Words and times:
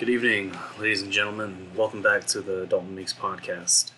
Good 0.00 0.08
evening, 0.08 0.56
ladies 0.78 1.02
and 1.02 1.12
gentlemen. 1.12 1.72
Welcome 1.76 2.00
back 2.00 2.24
to 2.28 2.40
the 2.40 2.64
Dalton 2.64 2.94
Meeks 2.94 3.12
podcast. 3.12 3.90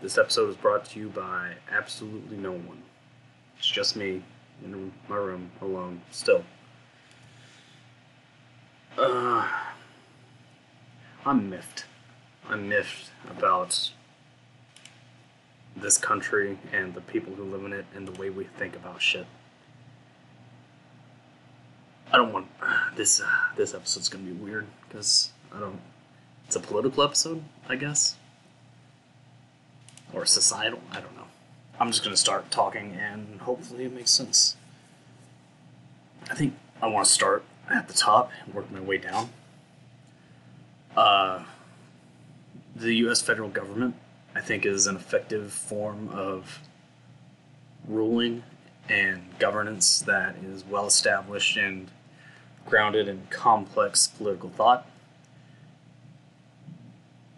This 0.00 0.16
episode 0.16 0.48
is 0.48 0.56
brought 0.56 0.86
to 0.86 0.98
you 0.98 1.10
by 1.10 1.56
absolutely 1.70 2.38
no 2.38 2.52
one. 2.52 2.82
It's 3.58 3.66
just 3.66 3.96
me 3.96 4.22
in 4.64 4.92
my 5.10 5.16
room 5.16 5.50
alone, 5.60 6.00
still. 6.10 6.42
Uh, 8.96 9.46
I'm 11.26 11.50
miffed. 11.50 11.84
I'm 12.48 12.70
miffed 12.70 13.10
about 13.28 13.90
this 15.76 15.98
country 15.98 16.56
and 16.72 16.94
the 16.94 17.02
people 17.02 17.34
who 17.34 17.44
live 17.44 17.66
in 17.66 17.74
it 17.74 17.84
and 17.94 18.08
the 18.08 18.18
way 18.18 18.30
we 18.30 18.44
think 18.44 18.74
about 18.74 19.02
shit. 19.02 19.26
I 22.12 22.16
don't 22.16 22.32
want 22.32 22.48
this. 22.96 23.20
Uh, 23.20 23.26
this 23.56 23.74
episode's 23.74 24.08
gonna 24.08 24.24
be 24.24 24.32
weird 24.32 24.66
because 24.88 25.30
I 25.54 25.60
don't. 25.60 25.80
It's 26.46 26.56
a 26.56 26.60
political 26.60 27.04
episode, 27.04 27.42
I 27.68 27.76
guess, 27.76 28.16
or 30.12 30.26
societal. 30.26 30.80
I 30.90 31.00
don't 31.00 31.14
know. 31.16 31.26
I'm 31.78 31.92
just 31.92 32.02
gonna 32.02 32.16
start 32.16 32.50
talking, 32.50 32.92
and 32.92 33.40
hopefully 33.40 33.84
it 33.84 33.92
makes 33.92 34.10
sense. 34.10 34.56
I 36.28 36.34
think 36.34 36.54
I 36.82 36.88
want 36.88 37.06
to 37.06 37.12
start 37.12 37.44
at 37.70 37.86
the 37.86 37.94
top 37.94 38.30
and 38.44 38.54
work 38.54 38.70
my 38.70 38.80
way 38.80 38.98
down. 38.98 39.30
Uh, 40.96 41.44
the 42.74 42.94
U.S. 42.96 43.22
federal 43.22 43.48
government, 43.48 43.94
I 44.34 44.40
think, 44.40 44.66
is 44.66 44.86
an 44.86 44.96
effective 44.96 45.52
form 45.52 46.08
of 46.08 46.60
ruling 47.86 48.42
and 48.88 49.22
governance 49.38 50.00
that 50.00 50.34
is 50.44 50.64
well 50.64 50.86
established 50.86 51.56
and 51.56 51.90
grounded 52.66 53.08
in 53.08 53.26
complex 53.30 54.06
political 54.06 54.50
thought. 54.50 54.86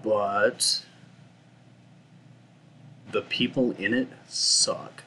But 0.03 0.85
the 3.13 3.23
people 3.23 3.73
in 3.73 3.95
it 3.95 4.09
suck. 4.29 5.05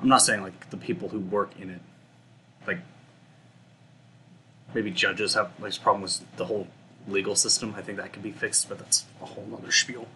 I'm 0.00 0.08
not 0.08 0.22
saying 0.22 0.42
like 0.42 0.70
the 0.70 0.76
people 0.76 1.10
who 1.10 1.20
work 1.20 1.52
in 1.60 1.70
it, 1.70 1.80
like 2.66 2.80
maybe 4.74 4.90
judges 4.90 5.34
have 5.34 5.52
like 5.60 5.80
problem 5.80 6.02
with 6.02 6.24
the 6.36 6.46
whole 6.46 6.66
legal 7.06 7.36
system. 7.36 7.74
I 7.76 7.82
think 7.82 7.98
that 7.98 8.12
could 8.12 8.22
be 8.22 8.32
fixed, 8.32 8.68
but 8.68 8.78
that's 8.78 9.04
a 9.22 9.26
whole 9.26 9.48
other 9.56 9.70
spiel. 9.70 10.08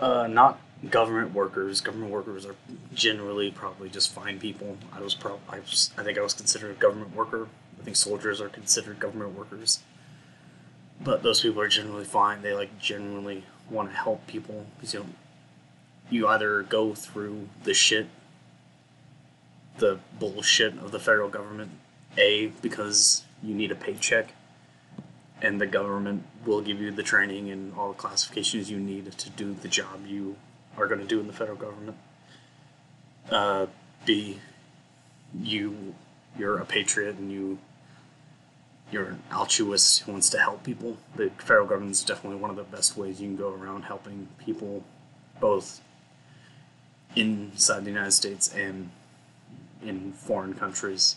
Uh, 0.00 0.26
not 0.26 0.60
government 0.88 1.34
workers. 1.34 1.80
Government 1.80 2.10
workers 2.10 2.46
are 2.46 2.54
generally 2.94 3.50
probably 3.50 3.88
just 3.88 4.12
fine 4.12 4.38
people. 4.38 4.78
I 4.92 5.00
was 5.00 5.14
pro- 5.14 5.40
I, 5.48 5.60
was, 5.60 5.90
I 5.98 6.02
think 6.02 6.18
I 6.18 6.22
was 6.22 6.34
considered 6.34 6.70
a 6.70 6.80
government 6.80 7.14
worker. 7.14 7.48
I 7.78 7.84
think 7.84 7.96
soldiers 7.96 8.40
are 8.40 8.48
considered 8.48 8.98
government 8.98 9.36
workers. 9.36 9.80
But 11.02 11.22
those 11.22 11.40
people 11.40 11.62
are 11.62 11.68
generally 11.68 12.04
fine. 12.04 12.42
They 12.42 12.54
like 12.54 12.78
generally 12.78 13.44
want 13.70 13.90
to 13.90 13.96
help 13.96 14.26
people 14.26 14.66
because 14.76 14.94
you 14.94 15.00
know 15.00 15.06
you 16.10 16.28
either 16.28 16.62
go 16.62 16.94
through 16.94 17.48
the 17.62 17.72
shit, 17.72 18.08
the 19.78 19.98
bullshit 20.18 20.76
of 20.78 20.90
the 20.90 20.98
federal 20.98 21.28
government, 21.28 21.70
a 22.18 22.48
because 22.60 23.24
you 23.42 23.54
need 23.54 23.70
a 23.70 23.76
paycheck, 23.76 24.34
and 25.40 25.60
the 25.60 25.66
government 25.66 26.24
will 26.44 26.60
give 26.60 26.80
you 26.80 26.90
the 26.90 27.02
training 27.02 27.50
and 27.50 27.72
all 27.74 27.88
the 27.88 27.98
classifications 27.98 28.70
you 28.70 28.78
need 28.78 29.10
to 29.16 29.30
do 29.30 29.54
the 29.54 29.68
job 29.68 30.06
you 30.06 30.36
are 30.76 30.86
going 30.86 31.00
to 31.00 31.06
do 31.06 31.20
in 31.20 31.26
the 31.26 31.32
federal 31.32 31.56
government. 31.56 31.96
Uh, 33.30 33.66
B, 34.04 34.38
you 35.40 35.94
you're 36.38 36.58
a 36.58 36.64
patriot 36.64 37.16
and 37.16 37.30
you 37.30 37.58
you're 38.90 39.06
an 39.06 39.22
altruist 39.32 40.00
who 40.02 40.12
wants 40.12 40.30
to 40.30 40.38
help 40.38 40.64
people. 40.64 40.96
The 41.14 41.30
federal 41.38 41.66
government 41.66 41.92
is 41.92 42.02
definitely 42.02 42.40
one 42.40 42.50
of 42.50 42.56
the 42.56 42.64
best 42.64 42.96
ways 42.96 43.20
you 43.20 43.28
can 43.28 43.36
go 43.36 43.52
around 43.52 43.82
helping 43.82 44.28
people, 44.44 44.82
both 45.38 45.80
inside 47.14 47.84
the 47.84 47.90
United 47.90 48.10
States 48.12 48.52
and 48.52 48.90
in 49.82 50.12
foreign 50.12 50.54
countries. 50.54 51.16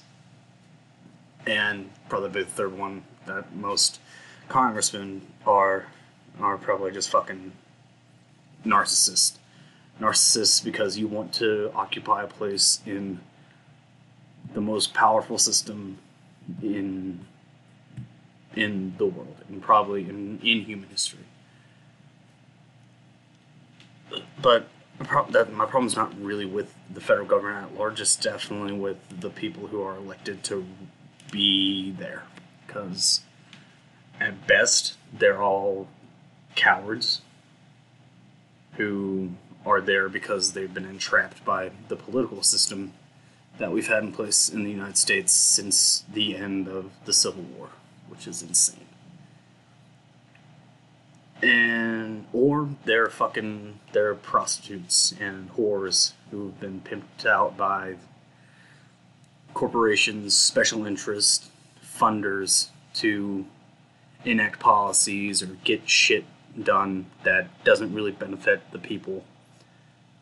And 1.48 1.90
probably 2.10 2.44
the 2.44 2.50
third 2.50 2.78
one 2.78 3.04
that 3.26 3.56
most 3.56 4.00
congressmen 4.50 5.24
are 5.46 5.88
are 6.40 6.58
probably 6.58 6.92
just 6.92 7.10
fucking 7.10 7.52
narcissists 8.66 9.38
narcissists 10.00 10.64
because 10.64 10.98
you 10.98 11.08
want 11.08 11.34
to 11.34 11.72
occupy 11.76 12.24
a 12.24 12.28
place 12.28 12.82
in 12.86 13.20
the 14.54 14.62
most 14.62 14.94
powerful 14.94 15.38
system 15.38 15.98
in 16.62 17.26
in 18.56 18.94
the 18.98 19.06
world 19.06 19.38
and 19.50 19.62
probably 19.62 20.08
in, 20.08 20.40
in 20.44 20.62
human 20.62 20.90
history. 20.90 21.26
But 24.42 24.68
that 25.32 25.52
my 25.52 25.66
problem 25.66 25.88
is 25.88 25.96
not 25.96 26.14
really 26.20 26.46
with 26.46 26.76
the 26.94 27.02
federal 27.02 27.26
government 27.26 27.72
at 27.72 27.80
large. 27.80 28.00
It's 28.00 28.16
definitely 28.16 28.74
with 28.74 28.98
the 29.22 29.30
people 29.30 29.68
who 29.68 29.82
are 29.82 29.96
elected 29.96 30.44
to 30.46 30.66
be 31.32 31.92
there, 31.92 32.24
because 32.68 33.22
at 34.20 34.46
best 34.46 34.98
they're 35.12 35.42
all 35.42 35.88
cowards 36.56 37.22
who 38.74 39.32
are 39.66 39.82
there 39.82 40.10
because 40.10 40.54
they've 40.54 40.74
been 40.74 40.86
entrapped 40.86 41.44
by 41.46 41.72
the 41.88 41.96
political 41.96 42.44
system 42.44 42.94
that 43.58 43.72
we've 43.72 43.88
had 43.88 44.04
in 44.04 44.12
place 44.12 44.50
in 44.50 44.64
the 44.64 44.72
United 44.72 44.98
States 44.98 45.32
since 45.32 46.04
the 46.12 46.36
end 46.36 46.68
of 46.68 46.92
the 47.06 47.14
Civil 47.14 47.44
War, 47.44 47.70
which 48.08 48.28
is 48.28 48.42
insane. 48.42 48.80
And 51.42 52.26
or 52.32 52.70
they're 52.86 53.10
fucking 53.10 53.80
they're 53.92 54.16
prostitutes 54.16 55.14
and 55.20 55.52
whores 55.54 56.14
who've 56.32 56.58
been 56.60 56.82
pimped 56.82 57.26
out 57.26 57.58
by 57.58 57.96
corporations, 59.54 60.36
special 60.36 60.86
interests, 60.86 61.50
funders 61.86 62.70
to 62.96 63.46
enact 64.26 64.60
policies 64.60 65.44
or 65.44 65.58
get 65.64 65.88
shit 65.88 66.26
done 66.62 67.06
that 67.24 67.64
doesn't 67.64 67.94
really 67.94 68.12
benefit 68.12 68.62
the 68.72 68.80
people 68.80 69.26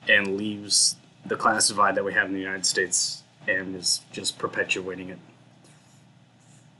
and 0.07 0.37
leaves 0.37 0.95
the 1.25 1.35
class 1.35 1.67
divide 1.67 1.95
that 1.95 2.03
we 2.03 2.13
have 2.13 2.27
in 2.27 2.33
the 2.33 2.39
United 2.39 2.65
States 2.65 3.23
and 3.47 3.75
is 3.75 4.01
just 4.11 4.37
perpetuating 4.37 5.09
it 5.09 5.19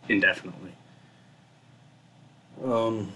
indefinitely. 0.09 0.71
Um, 2.63 3.13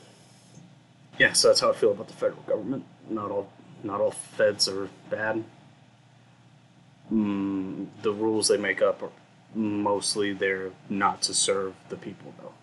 yeah, 1.17 1.33
so 1.33 1.49
that's 1.49 1.59
how 1.59 1.71
I 1.71 1.75
feel 1.75 1.91
about 1.91 2.07
the 2.07 2.13
federal 2.13 2.41
government. 2.43 2.83
Not 3.09 3.31
all, 3.31 3.49
not 3.83 4.01
all 4.01 4.11
feds 4.11 4.67
are 4.67 4.89
bad. 5.09 5.43
Mm, 7.11 7.87
the 8.01 8.11
rules 8.11 8.47
they 8.47 8.57
make 8.57 8.81
up 8.81 9.03
are 9.03 9.11
mostly 9.53 10.33
there 10.33 10.71
not 10.89 11.21
to 11.23 11.33
serve 11.33 11.75
the 11.89 11.95
people, 11.95 12.33
though. 12.41 12.53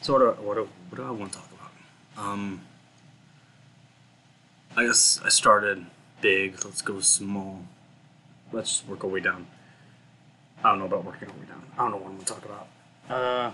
So 0.00 0.12
what 0.12 0.18
do, 0.18 0.42
what 0.42 0.54
do, 0.54 0.68
what 0.90 0.96
do 0.96 1.04
I 1.04 1.10
want 1.10 1.32
to 1.32 1.38
talk 1.38 1.48
about? 1.52 2.24
Um, 2.24 2.60
I 4.78 4.86
guess 4.86 5.20
I 5.24 5.28
started 5.28 5.86
big. 6.20 6.64
Let's 6.64 6.82
go 6.82 7.00
small. 7.00 7.64
Let's 8.52 8.86
work 8.86 9.02
our 9.02 9.10
way 9.10 9.18
down. 9.18 9.48
I 10.62 10.70
don't 10.70 10.78
know 10.78 10.84
about 10.84 11.04
working 11.04 11.28
our 11.28 11.34
way 11.34 11.46
down. 11.48 11.64
I 11.76 11.78
don't 11.78 11.90
know 11.90 11.96
what 11.96 12.06
I'm 12.06 12.14
going 12.14 12.24
to 12.24 12.32
talk 12.32 12.44
about. 12.44 12.68
Uh, 13.10 13.50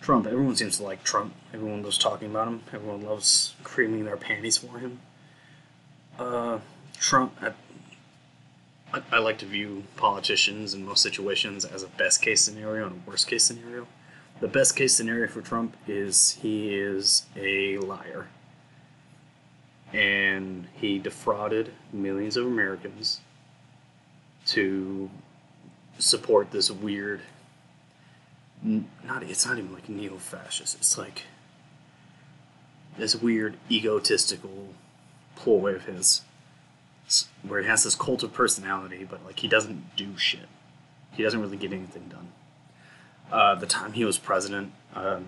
Trump. 0.00 0.26
Everyone 0.26 0.56
seems 0.56 0.78
to 0.78 0.84
like 0.84 1.04
Trump. 1.04 1.34
Everyone 1.52 1.82
loves 1.82 1.98
talking 1.98 2.30
about 2.30 2.48
him. 2.48 2.62
Everyone 2.72 3.02
loves 3.02 3.52
creaming 3.64 4.06
their 4.06 4.16
panties 4.16 4.56
for 4.56 4.78
him. 4.78 4.98
Uh, 6.18 6.60
Trump. 6.98 7.34
I, 7.42 7.52
I, 8.94 9.02
I 9.12 9.18
like 9.18 9.36
to 9.40 9.46
view 9.46 9.84
politicians 9.96 10.72
in 10.72 10.86
most 10.86 11.02
situations 11.02 11.66
as 11.66 11.82
a 11.82 11.88
best 11.88 12.22
case 12.22 12.40
scenario 12.40 12.86
and 12.86 12.96
a 13.06 13.10
worst 13.10 13.28
case 13.28 13.44
scenario. 13.44 13.86
The 14.40 14.48
best 14.48 14.74
case 14.74 14.94
scenario 14.94 15.28
for 15.28 15.42
Trump 15.42 15.76
is 15.86 16.38
he 16.40 16.74
is 16.74 17.26
a 17.36 17.76
liar 17.76 18.28
and 19.92 20.66
he 20.74 20.98
defrauded 20.98 21.72
millions 21.92 22.36
of 22.36 22.46
Americans 22.46 23.20
to 24.46 25.10
support 25.98 26.50
this 26.50 26.70
weird 26.70 27.20
not 28.62 29.22
it's 29.22 29.44
not 29.44 29.58
even 29.58 29.72
like 29.72 29.88
neo-fascist 29.88 30.76
it's 30.76 30.96
like 30.96 31.22
this 32.96 33.16
weird 33.16 33.56
egotistical 33.70 34.68
ploy 35.36 35.74
of 35.74 35.84
his 35.84 36.22
where 37.46 37.60
he 37.60 37.68
has 37.68 37.84
this 37.84 37.94
cult 37.94 38.22
of 38.22 38.32
personality 38.32 39.04
but 39.04 39.24
like 39.24 39.40
he 39.40 39.48
doesn't 39.48 39.96
do 39.96 40.16
shit. 40.16 40.48
He 41.12 41.22
doesn't 41.22 41.40
really 41.40 41.58
get 41.58 41.72
anything 41.72 42.08
done. 42.08 42.32
Uh, 43.30 43.54
the 43.54 43.66
time 43.66 43.92
he 43.92 44.04
was 44.04 44.18
president 44.18 44.72
um, 44.94 45.26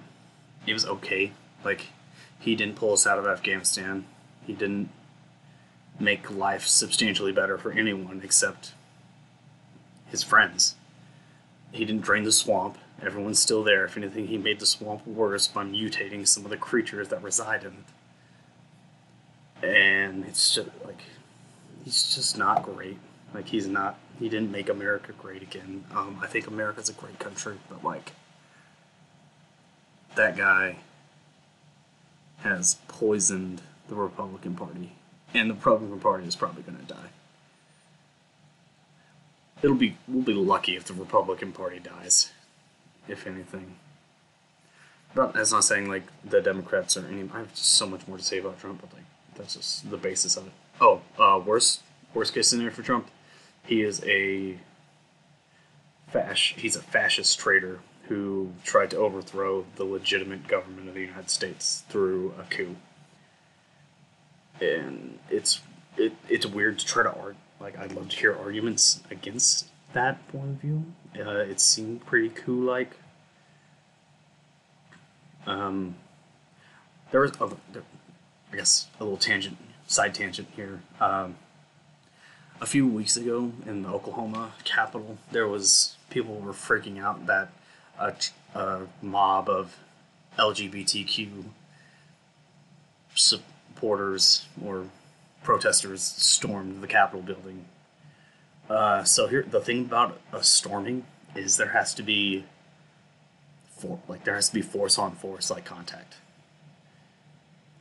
it 0.66 0.72
was 0.72 0.86
okay. 0.86 1.32
Like 1.64 1.88
he 2.38 2.54
didn't 2.54 2.76
pull 2.76 2.92
us 2.92 3.06
out 3.06 3.18
of 3.18 3.26
afghanistan 3.26 4.04
he 4.46 4.52
didn't 4.52 4.90
make 5.98 6.30
life 6.30 6.66
substantially 6.66 7.32
better 7.32 7.56
for 7.56 7.72
anyone 7.72 8.20
except 8.24 8.72
his 10.08 10.22
friends. 10.22 10.74
he 11.72 11.84
didn't 11.84 12.02
drain 12.02 12.22
the 12.24 12.32
swamp. 12.32 12.78
Everyone's 13.02 13.40
still 13.40 13.64
there. 13.64 13.84
If 13.84 13.96
anything, 13.96 14.28
he 14.28 14.38
made 14.38 14.60
the 14.60 14.66
swamp 14.66 15.04
worse 15.06 15.48
by 15.48 15.64
mutating 15.64 16.26
some 16.26 16.44
of 16.44 16.50
the 16.50 16.56
creatures 16.56 17.08
that 17.08 17.22
reside 17.22 17.64
in 17.64 17.72
it. 19.62 19.66
And 19.66 20.24
it's 20.24 20.54
just 20.54 20.68
like 20.84 21.02
he's 21.84 22.14
just 22.14 22.38
not 22.38 22.62
great. 22.62 22.98
Like 23.34 23.48
he's 23.48 23.66
not. 23.66 23.98
He 24.20 24.28
didn't 24.28 24.52
make 24.52 24.68
America 24.68 25.12
great 25.20 25.42
again. 25.42 25.84
Um, 25.92 26.20
I 26.22 26.28
think 26.28 26.46
America's 26.46 26.88
a 26.88 26.92
great 26.92 27.18
country, 27.18 27.56
but 27.68 27.82
like 27.82 28.12
that 30.14 30.36
guy 30.36 30.76
has 32.38 32.76
poisoned 32.86 33.62
the 33.88 33.94
Republican 33.94 34.54
Party, 34.54 34.92
and 35.32 35.50
the 35.50 35.54
Republican 35.54 36.00
Party 36.00 36.26
is 36.26 36.36
probably 36.36 36.62
going 36.62 36.78
to 36.78 36.84
die. 36.84 37.10
It'll 39.62 39.76
be 39.76 39.96
we'll 40.06 40.22
be 40.22 40.34
lucky 40.34 40.76
if 40.76 40.84
the 40.84 40.94
Republican 40.94 41.52
Party 41.52 41.78
dies, 41.78 42.32
if 43.08 43.26
anything. 43.26 43.76
But 45.14 45.32
that's 45.32 45.52
not 45.52 45.64
saying 45.64 45.88
like 45.88 46.04
the 46.24 46.40
Democrats 46.40 46.96
or 46.96 47.06
any. 47.06 47.28
I 47.32 47.38
have 47.38 47.50
just 47.50 47.72
so 47.72 47.86
much 47.86 48.06
more 48.08 48.18
to 48.18 48.24
say 48.24 48.38
about 48.38 48.58
Trump, 48.58 48.80
but 48.80 48.92
like 48.92 49.04
that's 49.36 49.54
just 49.54 49.90
the 49.90 49.96
basis 49.96 50.36
of 50.36 50.46
it. 50.46 50.52
Oh, 50.80 51.02
uh, 51.18 51.40
worst 51.44 51.82
worst 52.12 52.34
case 52.34 52.48
scenario 52.48 52.72
for 52.72 52.82
Trump, 52.82 53.08
he 53.64 53.82
is 53.82 54.02
a 54.04 54.58
fash. 56.08 56.54
He's 56.56 56.76
a 56.76 56.82
fascist 56.82 57.38
traitor 57.38 57.80
who 58.08 58.52
tried 58.64 58.90
to 58.90 58.96
overthrow 58.96 59.64
the 59.76 59.84
legitimate 59.84 60.46
government 60.46 60.88
of 60.88 60.94
the 60.94 61.00
United 61.00 61.30
States 61.30 61.84
through 61.88 62.34
a 62.38 62.44
coup. 62.44 62.76
And 64.60 65.18
it's 65.30 65.60
it, 65.96 66.12
it's 66.28 66.46
weird 66.46 66.78
to 66.78 66.86
try 66.86 67.02
to 67.02 67.10
argue. 67.12 67.34
Like 67.60 67.78
I'd 67.78 67.92
love 67.92 68.08
to 68.10 68.16
hear 68.16 68.36
arguments 68.36 69.02
against 69.10 69.68
that 69.92 70.26
point 70.28 70.50
of 70.50 70.56
view. 70.56 70.84
Uh, 71.18 71.38
it 71.38 71.60
seemed 71.60 72.04
pretty 72.04 72.28
cool. 72.28 72.64
Like, 72.64 72.96
Um, 75.46 75.96
there 77.10 77.20
was, 77.20 77.32
a, 77.40 77.50
there, 77.72 77.82
I 78.52 78.56
guess, 78.56 78.88
a 78.98 79.04
little 79.04 79.18
tangent, 79.18 79.56
side 79.86 80.14
tangent 80.14 80.48
here. 80.56 80.80
Um, 81.00 81.36
a 82.60 82.66
few 82.66 82.86
weeks 82.86 83.16
ago 83.16 83.52
in 83.66 83.82
the 83.82 83.88
Oklahoma 83.88 84.52
Capitol, 84.64 85.18
there 85.32 85.46
was 85.46 85.96
people 86.10 86.36
were 86.36 86.52
freaking 86.52 87.02
out 87.02 87.26
that 87.26 87.50
a, 87.98 88.14
a 88.54 88.82
mob 89.02 89.48
of 89.48 89.76
LGBTQ 90.38 91.44
supporters 93.84 94.46
or 94.64 94.86
protesters 95.42 96.00
stormed 96.02 96.82
the 96.82 96.86
Capitol 96.86 97.20
building. 97.20 97.66
Uh, 98.70 99.04
so 99.04 99.26
here, 99.26 99.42
the 99.42 99.60
thing 99.60 99.80
about 99.84 100.18
a 100.32 100.42
storming 100.42 101.04
is 101.34 101.58
there 101.58 101.68
has 101.68 101.92
to 101.92 102.02
be, 102.02 102.44
for, 103.76 104.00
like 104.08 104.24
there 104.24 104.36
has 104.36 104.48
to 104.48 104.54
be 104.54 104.62
force 104.62 104.98
on 104.98 105.12
force 105.12 105.50
like 105.50 105.66
contact. 105.66 106.14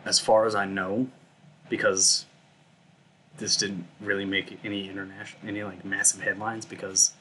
As 0.04 0.20
far 0.20 0.46
as 0.46 0.56
I 0.56 0.66
know, 0.66 1.08
because 1.70 2.26
this 3.38 3.56
didn't 3.56 3.88
really 4.02 4.26
make 4.26 4.60
any 4.66 4.90
international, 4.90 5.48
any 5.48 5.64
like 5.64 5.86
massive 5.86 6.22
headlines 6.22 6.66
because 6.66 7.14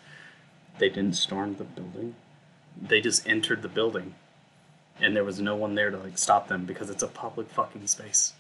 they 0.78 0.88
didn't 0.88 1.14
storm 1.14 1.54
the 1.54 1.64
building 1.64 2.16
they 2.80 3.02
just 3.02 3.28
entered 3.28 3.60
the 3.60 3.68
building 3.68 4.14
and 4.98 5.14
there 5.14 5.24
was 5.24 5.40
no 5.40 5.54
one 5.54 5.74
there 5.74 5.90
to 5.90 5.98
like 5.98 6.16
stop 6.16 6.48
them 6.48 6.64
because 6.64 6.88
it's 6.88 7.02
a 7.02 7.08
public 7.08 7.48
fucking 7.50 7.86
space. 7.86 8.32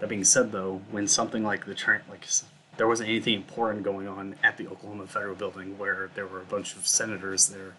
That 0.00 0.08
being 0.08 0.24
said, 0.24 0.52
though, 0.52 0.82
when 0.90 1.06
something 1.06 1.44
like 1.44 1.66
the 1.66 1.74
train, 1.74 2.00
like 2.08 2.26
there 2.76 2.88
wasn't 2.88 3.08
anything 3.08 3.34
important 3.34 3.84
going 3.84 4.08
on 4.08 4.36
at 4.42 4.56
the 4.56 4.66
Oklahoma 4.66 5.06
Federal 5.06 5.34
Building 5.34 5.78
where 5.78 6.10
there 6.14 6.26
were 6.26 6.40
a 6.40 6.44
bunch 6.44 6.76
of 6.76 6.86
senators 6.86 7.48
there, 7.48 7.74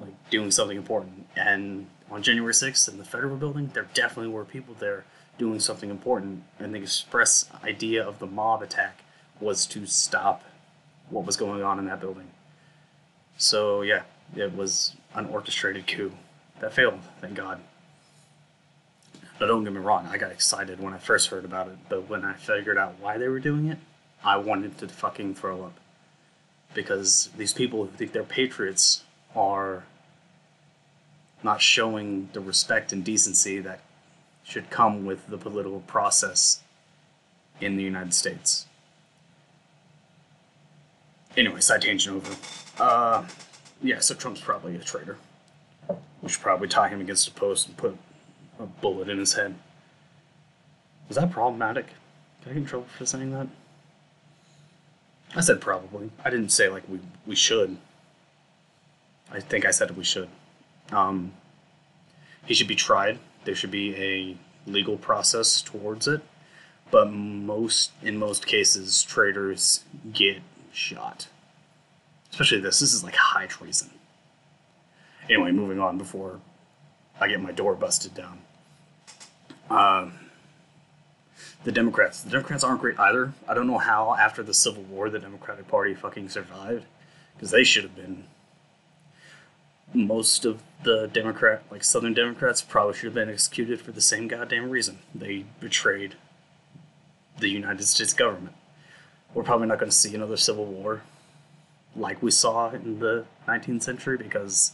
like 0.00 0.14
doing 0.30 0.50
something 0.50 0.76
important. 0.76 1.26
And 1.36 1.86
on 2.10 2.22
January 2.22 2.52
6th 2.52 2.88
in 2.88 2.98
the 2.98 3.04
Federal 3.04 3.36
Building, 3.36 3.70
there 3.72 3.88
definitely 3.94 4.32
were 4.32 4.44
people 4.44 4.74
there 4.78 5.04
doing 5.38 5.60
something 5.60 5.90
important. 5.90 6.44
And 6.58 6.74
the 6.74 6.78
express 6.80 7.48
idea 7.62 8.06
of 8.06 8.18
the 8.18 8.26
mob 8.26 8.62
attack 8.62 9.02
was 9.40 9.66
to 9.66 9.86
stop 9.86 10.42
what 11.10 11.24
was 11.24 11.36
going 11.36 11.62
on 11.62 11.78
in 11.78 11.86
that 11.86 12.00
building. 12.00 12.30
So 13.36 13.82
yeah, 13.82 14.02
it 14.34 14.54
was 14.54 14.96
an 15.14 15.26
orchestrated 15.26 15.86
coup 15.86 16.12
that 16.60 16.72
failed. 16.72 17.00
Thank 17.20 17.34
God. 17.34 17.60
But 19.38 19.46
don't 19.46 19.64
get 19.64 19.72
me 19.72 19.80
wrong, 19.80 20.06
I 20.06 20.16
got 20.16 20.30
excited 20.30 20.80
when 20.80 20.94
I 20.94 20.98
first 20.98 21.28
heard 21.28 21.44
about 21.44 21.68
it, 21.68 21.76
but 21.88 22.08
when 22.08 22.24
I 22.24 22.34
figured 22.34 22.78
out 22.78 22.94
why 23.00 23.18
they 23.18 23.28
were 23.28 23.40
doing 23.40 23.66
it, 23.66 23.78
I 24.22 24.36
wanted 24.36 24.78
to 24.78 24.88
fucking 24.88 25.34
throw 25.34 25.64
up. 25.64 25.74
Because 26.72 27.30
these 27.36 27.52
people 27.52 27.84
who 27.84 27.90
think 27.90 28.12
they're 28.12 28.22
patriots 28.22 29.04
are 29.34 29.84
not 31.42 31.60
showing 31.60 32.28
the 32.32 32.40
respect 32.40 32.92
and 32.92 33.04
decency 33.04 33.60
that 33.60 33.80
should 34.44 34.70
come 34.70 35.04
with 35.04 35.26
the 35.28 35.38
political 35.38 35.80
process 35.80 36.62
in 37.60 37.76
the 37.76 37.82
United 37.82 38.14
States. 38.14 38.66
Anyway, 41.36 41.60
side 41.60 41.82
tangent 41.82 42.16
over. 42.16 42.36
Uh, 42.78 43.24
yeah, 43.82 43.98
so 43.98 44.14
Trump's 44.14 44.40
probably 44.40 44.76
a 44.76 44.78
traitor. 44.78 45.18
We 46.22 46.28
should 46.28 46.42
probably 46.42 46.68
tie 46.68 46.88
him 46.88 47.00
against 47.00 47.28
a 47.28 47.32
post 47.32 47.68
and 47.68 47.76
put 47.76 47.96
a 48.58 48.66
bullet 48.66 49.08
in 49.08 49.18
his 49.18 49.34
head. 49.34 49.54
Was 51.08 51.16
that 51.16 51.30
problematic? 51.30 51.86
Did 52.42 52.50
I 52.50 52.52
get 52.54 52.56
in 52.58 52.66
trouble 52.66 52.86
for 52.96 53.06
saying 53.06 53.30
that? 53.32 53.48
I 55.36 55.40
said 55.40 55.60
probably. 55.60 56.10
I 56.24 56.30
didn't 56.30 56.50
say 56.50 56.68
like 56.68 56.88
we 56.88 57.00
we 57.26 57.34
should. 57.34 57.76
I 59.30 59.40
think 59.40 59.64
I 59.64 59.70
said 59.70 59.96
we 59.96 60.04
should. 60.04 60.28
Um, 60.92 61.32
he 62.46 62.54
should 62.54 62.68
be 62.68 62.76
tried. 62.76 63.18
There 63.44 63.54
should 63.54 63.70
be 63.70 63.96
a 63.96 64.36
legal 64.70 64.96
process 64.96 65.60
towards 65.60 66.06
it. 66.06 66.22
But 66.90 67.10
most 67.10 67.90
in 68.02 68.18
most 68.18 68.46
cases, 68.46 69.02
traitors 69.02 69.84
get 70.12 70.42
shot. 70.72 71.28
Especially 72.30 72.60
this. 72.60 72.80
This 72.80 72.92
is 72.92 73.02
like 73.02 73.16
high 73.16 73.46
treason. 73.46 73.90
Anyway, 75.28 75.50
moving 75.52 75.80
on 75.80 75.98
before 75.98 76.40
I 77.20 77.28
get 77.28 77.40
my 77.40 77.52
door 77.52 77.74
busted 77.74 78.14
down. 78.14 78.40
Um, 79.70 80.14
the 81.64 81.72
Democrats. 81.72 82.22
The 82.22 82.30
Democrats 82.30 82.62
aren't 82.62 82.80
great 82.80 82.98
either. 82.98 83.32
I 83.48 83.54
don't 83.54 83.66
know 83.66 83.78
how 83.78 84.14
after 84.14 84.42
the 84.42 84.54
Civil 84.54 84.82
War 84.84 85.08
the 85.08 85.18
Democratic 85.18 85.68
Party 85.68 85.94
fucking 85.94 86.28
survived 86.28 86.84
because 87.34 87.50
they 87.50 87.64
should 87.64 87.84
have 87.84 87.96
been. 87.96 88.24
Most 89.92 90.44
of 90.44 90.60
the 90.82 91.08
Democrat, 91.12 91.62
like 91.70 91.84
Southern 91.84 92.14
Democrats, 92.14 92.60
probably 92.62 92.94
should 92.94 93.04
have 93.04 93.14
been 93.14 93.30
executed 93.30 93.80
for 93.80 93.92
the 93.92 94.00
same 94.00 94.26
goddamn 94.26 94.70
reason. 94.70 94.98
They 95.14 95.44
betrayed 95.60 96.16
the 97.38 97.48
United 97.48 97.84
States 97.84 98.12
government. 98.12 98.56
We're 99.32 99.44
probably 99.44 99.68
not 99.68 99.78
going 99.78 99.90
to 99.90 99.96
see 99.96 100.14
another 100.14 100.36
civil 100.36 100.64
war 100.64 101.02
like 101.96 102.22
we 102.22 102.30
saw 102.30 102.70
in 102.70 102.98
the 102.98 103.24
19th 103.46 103.82
century 103.82 104.16
because 104.16 104.72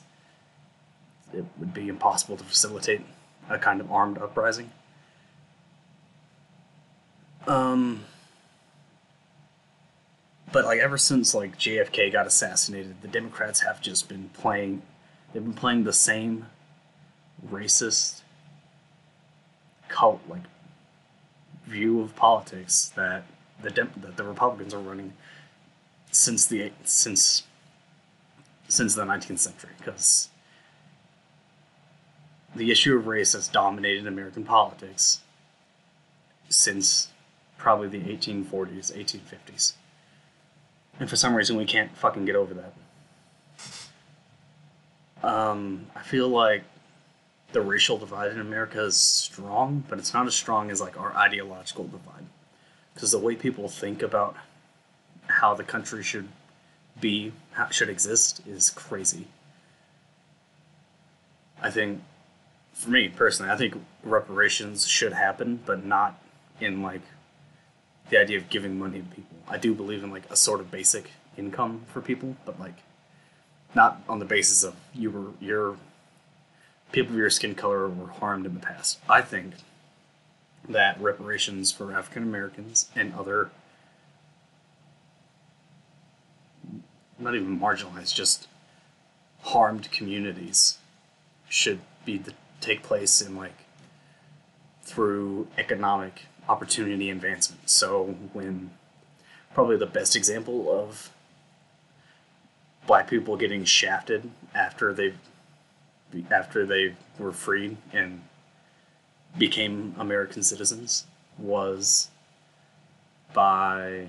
it 1.32 1.44
would 1.58 1.74
be 1.74 1.88
impossible 1.88 2.36
to 2.36 2.44
facilitate 2.44 3.02
a 3.48 3.58
kind 3.58 3.80
of 3.80 3.90
armed 3.90 4.18
uprising. 4.18 4.70
Um, 7.46 8.04
but 10.52 10.64
like 10.64 10.80
ever 10.80 10.98
since 10.98 11.34
like 11.34 11.58
JFK 11.58 12.12
got 12.12 12.26
assassinated, 12.26 13.02
the 13.02 13.08
Democrats 13.08 13.60
have 13.60 13.80
just 13.80 14.08
been 14.08 14.30
playing. 14.30 14.82
They've 15.32 15.42
been 15.42 15.54
playing 15.54 15.84
the 15.84 15.92
same 15.92 16.46
racist 17.50 18.22
cult 19.88 20.20
like 20.28 20.42
view 21.66 22.00
of 22.00 22.14
politics 22.14 22.92
that 22.96 23.24
the 23.62 23.70
Dem- 23.70 23.92
that 23.96 24.16
the 24.16 24.24
Republicans 24.24 24.74
are 24.74 24.80
running 24.80 25.12
since 26.10 26.46
the 26.46 26.72
since 26.84 27.44
since 28.68 28.94
the 28.94 29.04
19th 29.04 29.38
century 29.38 29.70
because 29.78 30.28
the 32.54 32.70
issue 32.70 32.96
of 32.96 33.06
race 33.06 33.32
has 33.32 33.48
dominated 33.48 34.06
American 34.06 34.44
politics 34.44 35.20
since 36.48 37.08
probably 37.56 37.88
the 37.88 38.00
1840s, 38.00 38.92
1850s. 38.92 39.74
And 40.98 41.08
for 41.08 41.16
some 41.16 41.34
reason, 41.34 41.56
we 41.56 41.64
can't 41.64 41.96
fucking 41.96 42.24
get 42.24 42.36
over 42.36 42.54
that. 42.54 42.72
Um, 45.22 45.86
I 45.94 46.02
feel 46.02 46.28
like 46.28 46.64
the 47.52 47.60
racial 47.60 47.98
divide 47.98 48.32
in 48.32 48.40
America 48.40 48.82
is 48.84 48.96
strong, 48.96 49.84
but 49.88 49.98
it's 49.98 50.14
not 50.14 50.26
as 50.26 50.34
strong 50.34 50.70
as 50.70 50.80
like 50.80 50.98
our 50.98 51.14
ideological 51.16 51.84
divide. 51.84 52.26
Because 52.94 53.10
the 53.10 53.18
way 53.18 53.34
people 53.36 53.68
think 53.68 54.02
about 54.02 54.36
how 55.26 55.54
the 55.54 55.64
country 55.64 56.02
should 56.02 56.28
be, 57.00 57.32
how, 57.52 57.68
should 57.70 57.88
exist, 57.88 58.42
is 58.46 58.70
crazy. 58.70 59.26
I 61.62 61.70
think, 61.70 62.02
for 62.72 62.90
me 62.90 63.08
personally, 63.08 63.52
I 63.52 63.56
think 63.56 63.74
reparations 64.02 64.86
should 64.86 65.12
happen, 65.12 65.60
but 65.64 65.84
not 65.84 66.20
in 66.60 66.82
like 66.82 67.02
the 68.08 68.18
idea 68.18 68.38
of 68.38 68.48
giving 68.48 68.78
money 68.78 69.00
to 69.00 69.04
people. 69.04 69.36
I 69.48 69.58
do 69.58 69.74
believe 69.74 70.02
in 70.02 70.10
like 70.10 70.30
a 70.30 70.36
sort 70.36 70.60
of 70.60 70.70
basic 70.70 71.10
income 71.36 71.82
for 71.92 72.00
people, 72.00 72.36
but 72.44 72.58
like 72.58 72.76
not 73.74 74.02
on 74.08 74.18
the 74.18 74.24
basis 74.24 74.64
of 74.64 74.74
you 74.94 75.10
were 75.10 75.30
your 75.40 75.76
people 76.92 77.12
of 77.12 77.18
your 77.18 77.30
skin 77.30 77.54
color 77.54 77.88
were 77.88 78.08
harmed 78.08 78.46
in 78.46 78.54
the 78.54 78.60
past. 78.60 78.98
I 79.08 79.22
think 79.22 79.54
that 80.68 81.00
reparations 81.00 81.72
for 81.72 81.92
African 81.92 82.22
Americans 82.22 82.88
and 82.94 83.14
other 83.14 83.50
not 87.20 87.34
even 87.34 87.60
marginalized, 87.60 88.14
just 88.14 88.48
harmed 89.42 89.90
communities 89.90 90.78
should 91.48 91.80
be 92.04 92.18
the, 92.18 92.32
take 92.60 92.82
place 92.82 93.20
in 93.20 93.36
like 93.36 93.54
through 94.82 95.48
economic 95.56 96.22
opportunity 96.48 97.10
advancement. 97.10 97.68
So 97.70 98.16
when 98.32 98.70
probably 99.54 99.76
the 99.76 99.86
best 99.86 100.16
example 100.16 100.70
of 100.70 101.10
black 102.86 103.08
people 103.08 103.36
getting 103.36 103.64
shafted 103.64 104.30
after 104.54 104.92
they 104.92 105.14
after 106.30 106.66
they 106.66 106.96
were 107.18 107.32
freed 107.32 107.76
and 107.92 108.22
became 109.38 109.94
American 109.98 110.42
citizens 110.42 111.06
was 111.38 112.08
by 113.32 114.08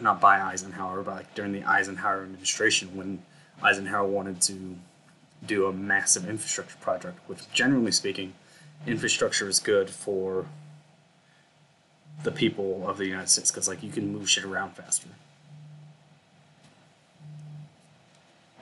not 0.00 0.20
by 0.20 0.40
Eisenhower, 0.40 1.02
but 1.02 1.14
like 1.14 1.34
during 1.34 1.52
the 1.52 1.64
Eisenhower 1.64 2.22
administration 2.22 2.96
when 2.96 3.22
Eisenhower 3.62 4.06
wanted 4.06 4.40
to 4.42 4.76
do 5.44 5.66
a 5.66 5.72
massive 5.72 6.28
infrastructure 6.28 6.76
project, 6.80 7.18
which 7.26 7.50
generally 7.52 7.92
speaking, 7.92 8.34
infrastructure 8.86 9.48
is 9.48 9.58
good 9.58 9.90
for 9.90 10.46
the 12.22 12.30
people 12.30 12.86
of 12.88 12.98
the 12.98 13.06
United 13.06 13.28
States 13.28 13.50
because 13.50 13.68
like 13.68 13.82
you 13.82 13.90
can 13.90 14.12
move 14.12 14.28
shit 14.28 14.44
around 14.44 14.76
faster. 14.76 15.08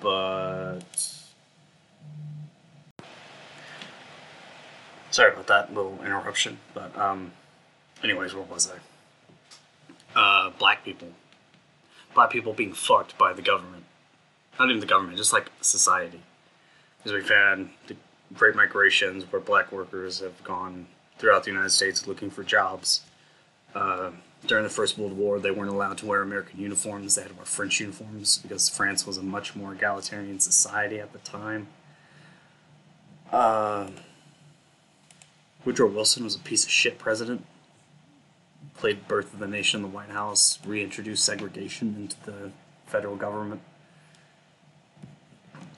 But 0.01 0.83
sorry 5.11 5.33
about 5.33 5.49
that 5.49 5.75
little 5.75 5.99
interruption. 6.05 6.59
But 6.75 6.97
um, 6.97 7.33
anyways, 8.03 8.35
what 8.35 8.49
was 8.49 8.71
I? 8.71 10.19
Uh, 10.19 10.51
black 10.51 10.85
people, 10.85 11.09
black 12.15 12.31
people 12.31 12.53
being 12.53 12.73
fucked 12.73 13.19
by 13.19 13.33
the 13.33 13.43
government. 13.43 13.85
Not 14.59 14.71
even 14.71 14.81
the 14.81 14.87
government, 14.87 15.17
just 15.17 15.33
like 15.33 15.51
society. 15.61 16.21
We've 17.13 17.29
had 17.29 17.69
the 17.87 17.97
great 18.35 18.55
migrations 18.55 19.25
where 19.31 19.41
black 19.41 19.73
workers 19.73 20.21
have 20.21 20.43
gone 20.45 20.87
throughout 21.19 21.45
the 21.45 21.51
United 21.51 21.71
States 21.71 22.07
looking 22.07 22.31
for 22.31 22.43
jobs. 22.43 23.03
Uh, 23.75 24.11
during 24.47 24.65
the 24.65 24.71
First 24.71 24.97
World 24.99 25.17
War, 25.17 25.41
they 25.41 25.51
weren't 25.51 25.71
allowed 25.71 25.99
to 25.99 26.07
wear 26.07 26.23
American 26.23 26.61
uniforms. 26.61 27.15
They 27.15 27.23
had 27.23 27.31
to 27.31 27.37
wear 27.37 27.45
French 27.45 27.81
uniforms 27.81 28.39
because 28.39 28.69
France 28.69 29.07
was 29.07 29.19
a 29.19 29.23
much 29.23 29.57
more 29.57 29.73
egalitarian 29.73 30.39
society 30.39 31.01
at 31.01 31.13
the 31.13 31.19
time. 31.19 31.67
Uh, 33.33 33.89
Woodrow 35.65 35.89
Wilson 35.89 36.25
was 36.25 36.37
a 36.37 36.39
piece 36.39 36.65
of 36.65 36.71
shit 36.71 36.99
president. 36.99 37.45
Played 38.75 39.09
Birth 39.09 39.35
of 39.35 39.41
the 39.41 39.49
Nation 39.49 39.79
in 39.79 39.91
the 39.91 39.95
White 39.95 40.11
House, 40.11 40.59
reintroduced 40.65 41.25
segregation 41.25 41.95
into 41.97 42.17
the 42.25 42.53
federal 42.87 43.17
government. 43.17 43.61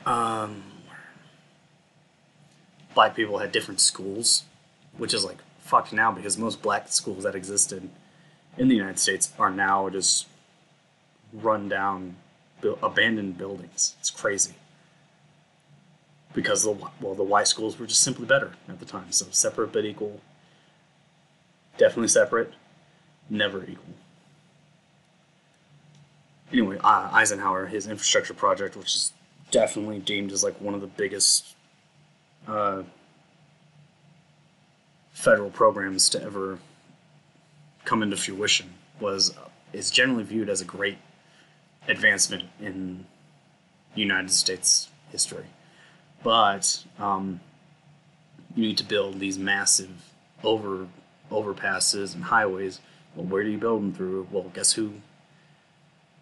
Um, 0.04 0.62
black 2.94 3.14
people 3.14 3.38
had 3.38 3.52
different 3.52 3.80
schools, 3.80 4.44
which 4.96 5.14
is 5.14 5.24
like 5.24 5.38
fucked 5.60 5.92
now 5.92 6.10
because 6.10 6.36
most 6.36 6.62
black 6.62 6.88
schools 6.88 7.22
that 7.24 7.34
existed 7.34 7.88
in 8.58 8.68
the 8.68 8.74
United 8.74 8.98
States 8.98 9.32
are 9.38 9.50
now 9.50 9.88
just 9.88 10.26
run 11.32 11.68
down, 11.68 12.16
abandoned 12.82 13.38
buildings. 13.38 13.94
It's 14.00 14.10
crazy 14.10 14.54
because 16.34 16.62
the 16.62 16.72
well 17.00 17.14
the 17.14 17.22
white 17.22 17.48
schools 17.48 17.78
were 17.78 17.86
just 17.86 18.02
simply 18.02 18.26
better 18.26 18.52
at 18.68 18.78
the 18.78 18.86
time. 18.86 19.10
So 19.12 19.26
separate 19.30 19.72
but 19.72 19.84
equal. 19.84 20.20
Definitely 21.76 22.08
separate, 22.08 22.52
never 23.28 23.62
equal. 23.62 23.94
Anyway, 26.52 26.78
uh, 26.82 27.08
Eisenhower, 27.12 27.66
his 27.66 27.86
infrastructure 27.86 28.34
project, 28.34 28.76
which 28.76 28.96
is 28.96 29.12
definitely 29.50 30.00
deemed 30.00 30.32
as 30.32 30.42
like 30.44 30.60
one 30.60 30.74
of 30.74 30.80
the 30.80 30.86
biggest 30.86 31.54
uh, 32.46 32.82
federal 35.12 35.50
programs 35.50 36.08
to 36.10 36.22
ever 36.22 36.58
come 37.84 38.02
into 38.02 38.16
fruition, 38.16 38.74
was 39.00 39.34
is 39.72 39.90
generally 39.90 40.24
viewed 40.24 40.48
as 40.48 40.60
a 40.60 40.64
great 40.64 40.98
advancement 41.88 42.44
in 42.60 43.06
United 43.94 44.30
States 44.30 44.88
history. 45.10 45.46
But 46.22 46.84
um, 46.98 47.40
you 48.54 48.62
need 48.62 48.78
to 48.78 48.84
build 48.84 49.20
these 49.20 49.38
massive 49.38 49.90
over 50.42 50.86
overpasses 51.30 52.14
and 52.14 52.24
highways. 52.24 52.80
Well, 53.14 53.26
where 53.26 53.42
do 53.42 53.50
you 53.50 53.58
build 53.58 53.82
them 53.82 53.92
through? 53.92 54.28
Well, 54.30 54.50
guess 54.54 54.72
who 54.72 54.94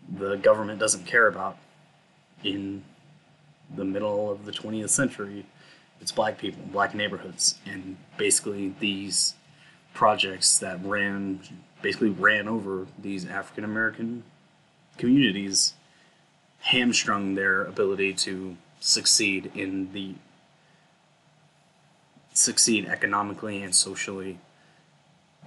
the 0.08 0.37
government 0.37 0.78
doesn't 0.78 1.06
care 1.06 1.26
about 1.26 1.56
in 2.44 2.84
the 3.75 3.84
middle 3.84 4.30
of 4.30 4.44
the 4.44 4.52
20th 4.52 4.90
century? 4.90 5.46
It's 6.00 6.12
black 6.12 6.38
people, 6.38 6.62
black 6.71 6.95
neighborhoods, 6.95 7.59
and 7.67 7.97
basically 8.17 8.75
these 8.81 9.35
projects 9.95 10.59
that 10.59 10.85
ran 10.85 11.40
basically 11.83 12.11
ran 12.11 12.49
over 12.49 12.87
these 12.99 13.26
African 13.26 13.64
American 13.64 14.23
communities 14.97 15.75
hamstrung 16.61 17.35
their 17.35 17.64
ability 17.64 18.12
to 18.12 18.57
succeed 18.81 19.50
in 19.55 19.93
the 19.93 20.14
succeed 22.33 22.87
economically 22.87 23.62
and 23.62 23.75
socially 23.75 24.38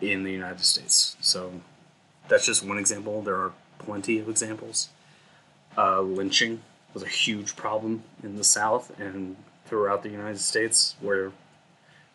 in 0.01 0.24
the 0.24 0.31
United 0.31 0.65
States. 0.65 1.15
So 1.22 1.62
that's 2.27 2.46
just 2.46 2.63
one 2.63 2.77
example. 2.77 3.22
There 3.22 3.36
are 3.36 3.53
plenty 3.79 4.20
of 4.20 4.27
examples. 4.27 4.89
Uh, 5.77 6.01
lynching 6.01 6.62
was 6.93 7.03
a 7.03 7.08
huge 7.08 7.55
problem 7.55 8.03
in 8.24 8.36
the 8.36 8.43
South 8.43 8.91
and 9.00 9.38
throughout 9.71 10.03
the 10.03 10.09
United 10.09 10.37
States, 10.37 10.97
where 10.99 11.31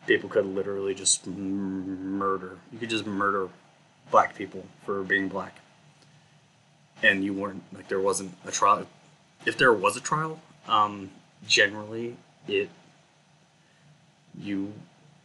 people 0.07 0.29
could 0.29 0.45
literally 0.45 0.95
just 0.95 1.27
murder. 1.27 2.59
You 2.71 2.79
could 2.79 2.91
just 2.91 3.07
murder 3.07 3.49
black 4.11 4.35
people 4.35 4.67
for 4.85 5.03
being 5.03 5.29
black, 5.29 5.57
and 7.03 7.25
you 7.25 7.33
weren't 7.33 7.63
like 7.73 7.89
there 7.89 7.99
wasn't 7.99 8.35
a 8.47 8.53
trial. 8.53 8.87
If 9.47 9.57
there 9.57 9.73
was 9.73 9.97
a 9.97 10.01
trial, 10.03 10.39
um, 10.69 11.09
generally, 11.49 12.19
it 12.47 12.69
you 14.39 14.75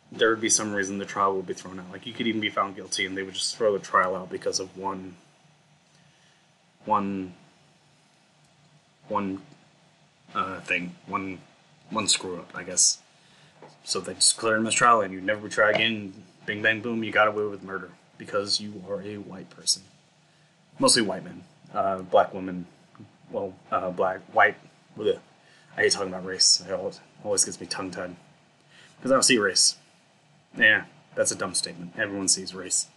there 0.09 0.29
would 0.29 0.39
be 0.39 0.49
some 0.49 0.71
reason 0.71 0.99
the 0.99 1.05
trial 1.05 1.35
would 1.35 1.47
be 1.47 1.53
thrown 1.53 1.81
out. 1.81 1.91
Like 1.91 2.07
you 2.07 2.13
could 2.13 2.27
even 2.27 2.39
be 2.39 2.49
found 2.49 2.77
guilty, 2.77 3.05
and 3.05 3.17
they 3.17 3.23
would 3.23 3.33
just 3.33 3.57
throw 3.57 3.73
the 3.73 3.83
trial 3.83 4.15
out 4.15 4.29
because 4.29 4.61
of 4.61 4.77
one 4.77 5.15
one 6.85 7.33
one 9.09 9.41
uh, 10.33 10.61
thing, 10.61 10.95
one 11.07 11.39
one 11.91 12.07
screw 12.07 12.37
up, 12.37 12.51
I 12.55 12.63
guess. 12.63 12.99
So 13.83 13.99
they 13.99 14.13
just 14.13 14.37
clear 14.37 14.55
him 14.55 14.67
as 14.67 14.73
trial, 14.73 15.01
and 15.01 15.13
you 15.13 15.21
never 15.21 15.49
try 15.49 15.71
again. 15.71 16.13
Bing 16.45 16.61
bang 16.61 16.81
boom, 16.81 17.03
you 17.03 17.11
got 17.11 17.27
away 17.27 17.45
with 17.45 17.63
murder 17.63 17.91
because 18.17 18.59
you 18.59 18.83
are 18.89 19.01
a 19.01 19.17
white 19.17 19.49
person, 19.49 19.83
mostly 20.79 21.01
white 21.01 21.23
men, 21.23 21.43
uh, 21.73 21.99
black 21.99 22.33
women, 22.33 22.65
well, 23.31 23.53
uh, 23.71 23.91
black 23.91 24.21
white. 24.33 24.55
Bleh. 24.97 25.19
I 25.77 25.81
hate 25.81 25.93
talking 25.93 26.09
about 26.09 26.25
race. 26.25 26.61
It 26.67 26.73
always, 26.73 26.99
always 27.23 27.45
gets 27.45 27.61
me 27.61 27.67
tongue 27.67 27.91
tied. 27.91 28.15
Because 28.97 29.11
I 29.11 29.15
don't 29.15 29.23
see 29.23 29.37
race. 29.37 29.77
Yeah, 30.57 30.85
that's 31.15 31.31
a 31.31 31.35
dumb 31.35 31.53
statement. 31.53 31.93
Everyone 31.97 32.27
sees 32.27 32.53
race. 32.53 32.87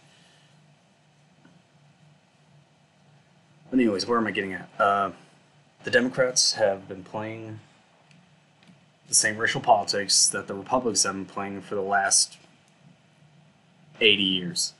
But 3.69 3.79
anyways, 3.79 4.05
where 4.05 4.17
am 4.17 4.27
I 4.27 4.31
getting 4.31 4.53
at? 4.53 4.69
Uh, 4.77 5.11
the 5.83 5.91
Democrats 5.91 6.53
have 6.53 6.87
been 6.87 7.03
playing 7.03 7.59
the 9.07 9.15
same 9.15 9.37
racial 9.37 9.61
politics 9.61 10.27
that 10.27 10.47
the 10.47 10.53
Republicans 10.53 11.03
have 11.03 11.13
been 11.13 11.25
playing 11.25 11.61
for 11.61 11.75
the 11.75 11.81
last 11.81 12.37
80 14.01 14.23
years. 14.23 14.73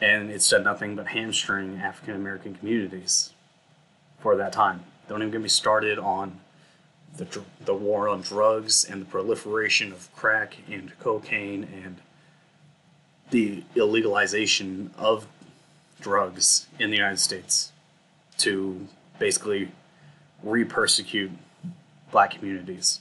And 0.00 0.30
it's 0.30 0.50
done 0.50 0.64
nothing 0.64 0.96
but 0.96 1.08
hamstring 1.08 1.78
African 1.78 2.14
American 2.14 2.54
communities 2.54 3.32
for 4.18 4.36
that 4.36 4.52
time. 4.52 4.84
Don't 5.08 5.22
even 5.22 5.30
get 5.30 5.40
me 5.40 5.48
started 5.48 5.98
on 5.98 6.40
the, 7.16 7.42
the 7.64 7.74
war 7.74 8.08
on 8.08 8.20
drugs 8.20 8.84
and 8.84 9.00
the 9.00 9.06
proliferation 9.06 9.92
of 9.92 10.14
crack 10.14 10.56
and 10.70 10.98
cocaine 10.98 11.64
and 11.64 11.96
the 13.30 13.64
illegalization 13.74 14.90
of 14.96 15.26
drugs 16.00 16.66
in 16.78 16.90
the 16.90 16.96
United 16.96 17.18
States 17.18 17.72
to 18.38 18.86
basically 19.18 19.68
re-persecute 20.42 21.30
black 22.16 22.30
communities. 22.30 23.00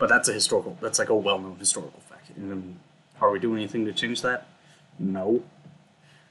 But 0.00 0.08
that's 0.08 0.28
a 0.28 0.32
historical, 0.32 0.76
that's 0.80 0.98
like 0.98 1.10
a 1.10 1.14
well-known 1.14 1.56
historical 1.60 2.00
fact. 2.00 2.30
And 2.36 2.80
are 3.20 3.30
we 3.30 3.38
doing 3.38 3.58
anything 3.62 3.84
to 3.84 3.92
change 3.92 4.20
that? 4.22 4.48
No. 4.98 5.44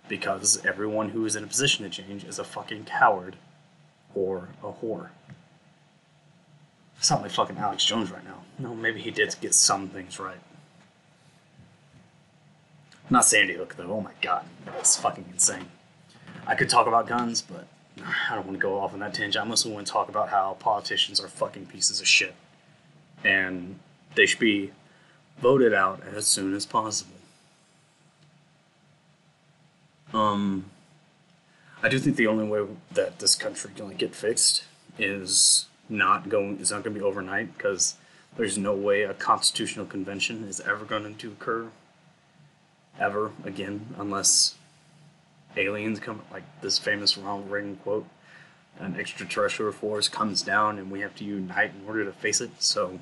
because 0.08 0.64
everyone 0.66 1.10
who 1.10 1.26
is 1.26 1.36
in 1.36 1.44
a 1.44 1.48
position 1.48 1.84
to 1.84 1.90
change 1.90 2.24
is 2.24 2.40
a 2.40 2.44
fucking 2.44 2.86
coward 2.86 3.36
or 4.14 4.50
a 4.64 4.72
whore. 4.72 5.10
Sound 7.00 7.24
like 7.24 7.32
fucking 7.32 7.58
Alex 7.58 7.84
Jones 7.84 8.12
right 8.12 8.24
now. 8.24 8.44
No, 8.60 8.76
maybe 8.76 9.02
he 9.02 9.12
did 9.12 9.36
get 9.42 9.54
some 9.54 9.90
things 9.90 10.20
right. 10.20 10.38
Not 13.10 13.26
Sandy 13.26 13.56
Hook 13.56 13.76
though. 13.76 13.92
Oh 13.92 14.02
my 14.02 14.12
god, 14.22 14.46
that's 14.66 14.96
fucking 14.98 15.26
insane. 15.32 15.66
I 16.48 16.56
could 16.56 16.70
talk 16.70 16.88
about 16.88 17.08
guns, 17.08 17.42
but 17.42 17.68
I 18.30 18.36
don't 18.36 18.46
want 18.46 18.58
to 18.58 18.62
go 18.62 18.80
off 18.80 18.94
on 18.94 19.00
that 19.00 19.14
tangent. 19.14 19.44
I 19.44 19.48
mostly 19.48 19.72
want 19.72 19.88
to 19.88 19.94
talk 19.94 20.10
about 20.10 20.30
how 20.30 20.58
politicians 20.60 21.20
are 21.20 21.28
fucking 21.28 21.68
pieces 21.68 22.00
of 22.02 22.08
shit, 22.08 22.36
and 23.24 23.80
they 24.16 24.26
should 24.26 24.40
be 24.40 24.72
voted 25.40 25.74
out 25.74 26.02
as 26.14 26.28
soon 26.28 26.54
as 26.54 26.66
possible. 26.66 27.16
Um, 30.14 30.66
I 31.82 31.90
do 31.90 31.98
think 31.98 32.18
the 32.18 32.28
only 32.28 32.48
way 32.48 32.66
that 32.92 33.20
this 33.20 33.36
country 33.36 33.72
can 33.76 33.90
get 33.96 34.14
fixed 34.14 34.64
is 34.98 35.66
not 35.90 36.30
going. 36.30 36.60
It's 36.60 36.72
not 36.72 36.84
going 36.84 36.94
to 36.94 37.00
be 37.00 37.06
overnight 37.06 37.58
because 37.58 37.96
there's 38.38 38.58
no 38.58 38.74
way 38.74 39.04
a 39.04 39.14
constitutional 39.14 39.86
convention 39.86 40.44
is 40.44 40.60
ever 40.62 40.86
going 40.86 41.16
to 41.16 41.32
occur 41.32 41.68
ever 43.00 43.32
again 43.44 43.88
unless 43.98 44.56
aliens 45.58 46.00
come 46.00 46.22
like 46.32 46.44
this 46.62 46.78
famous 46.78 47.18
Ronald 47.18 47.50
Reagan 47.50 47.78
quote 47.78 48.08
an 48.80 49.00
extraterrestrial 49.00 49.72
force 49.72 50.10
comes 50.10 50.42
down 50.42 50.80
and 50.80 50.90
we 50.90 51.02
have 51.02 51.16
to 51.16 51.24
unite 51.24 51.74
in 51.80 51.88
order 51.88 52.04
to 52.04 52.12
face 52.12 52.42
it. 52.42 52.50
So 52.58 53.00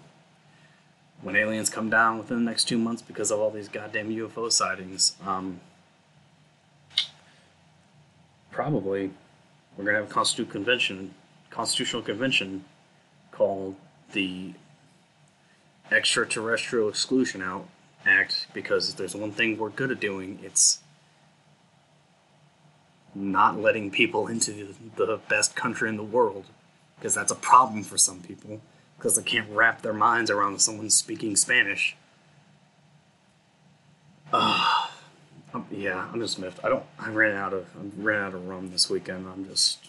when 1.22 1.36
aliens 1.36 1.70
come 1.70 1.90
down 1.90 2.18
within 2.18 2.44
the 2.44 2.50
next 2.50 2.66
two 2.66 2.78
months 2.78 3.02
because 3.02 3.32
of 3.32 3.40
all 3.40 3.52
these 3.52 3.68
goddamn 3.68 4.10
UFO 4.10 4.52
sightings 4.52 5.16
um, 5.26 5.60
probably 8.50 9.12
we're 9.78 9.86
gonna 9.86 9.98
have 9.98 10.10
a 10.10 10.14
constitutional 10.14 10.52
convention 10.52 11.14
constitutional 11.50 12.02
convention 12.02 12.66
called 13.32 13.76
the 14.14 14.54
extraterrestrial 15.92 16.90
exclusion 16.90 17.44
act 18.06 18.48
because 18.54 18.90
if 18.90 18.98
there's 18.98 19.16
one 19.16 19.32
thing 19.32 19.58
we're 19.58 19.70
good 19.70 19.92
at 19.92 20.00
doing 20.00 20.40
it's 20.42 20.80
not 23.14 23.60
letting 23.60 23.92
people 23.92 24.28
into 24.28 24.74
the 24.96 25.20
best 25.28 25.56
country 25.56 25.90
in 25.90 25.98
the 25.98 26.04
world 26.04 26.46
because 26.96 27.14
that's 27.14 27.32
a 27.32 27.36
problem 27.36 27.84
for 27.84 27.98
some 27.98 28.22
people 28.22 28.62
because 28.98 29.16
they 29.16 29.24
can't 29.24 29.50
wrap 29.50 29.82
their 29.82 29.94
minds 29.94 30.30
around 30.30 30.62
someone 30.62 30.90
speaking 30.90 31.36
Spanish. 31.36 31.96
Uh, 34.32 34.88
um, 35.54 35.66
yeah, 35.72 36.08
I'm 36.14 36.20
just 36.20 36.40
miffed. 36.40 36.64
I 36.64 36.70
don't. 36.70 36.86
I 37.00 37.10
ran 37.10 37.36
out 37.36 37.54
of. 37.54 37.68
I 37.76 38.02
ran 38.02 38.22
out 38.22 38.34
of 38.34 38.48
rum 38.48 38.72
this 38.72 38.90
weekend. 38.90 39.28
I'm 39.28 39.46
just. 39.46 39.80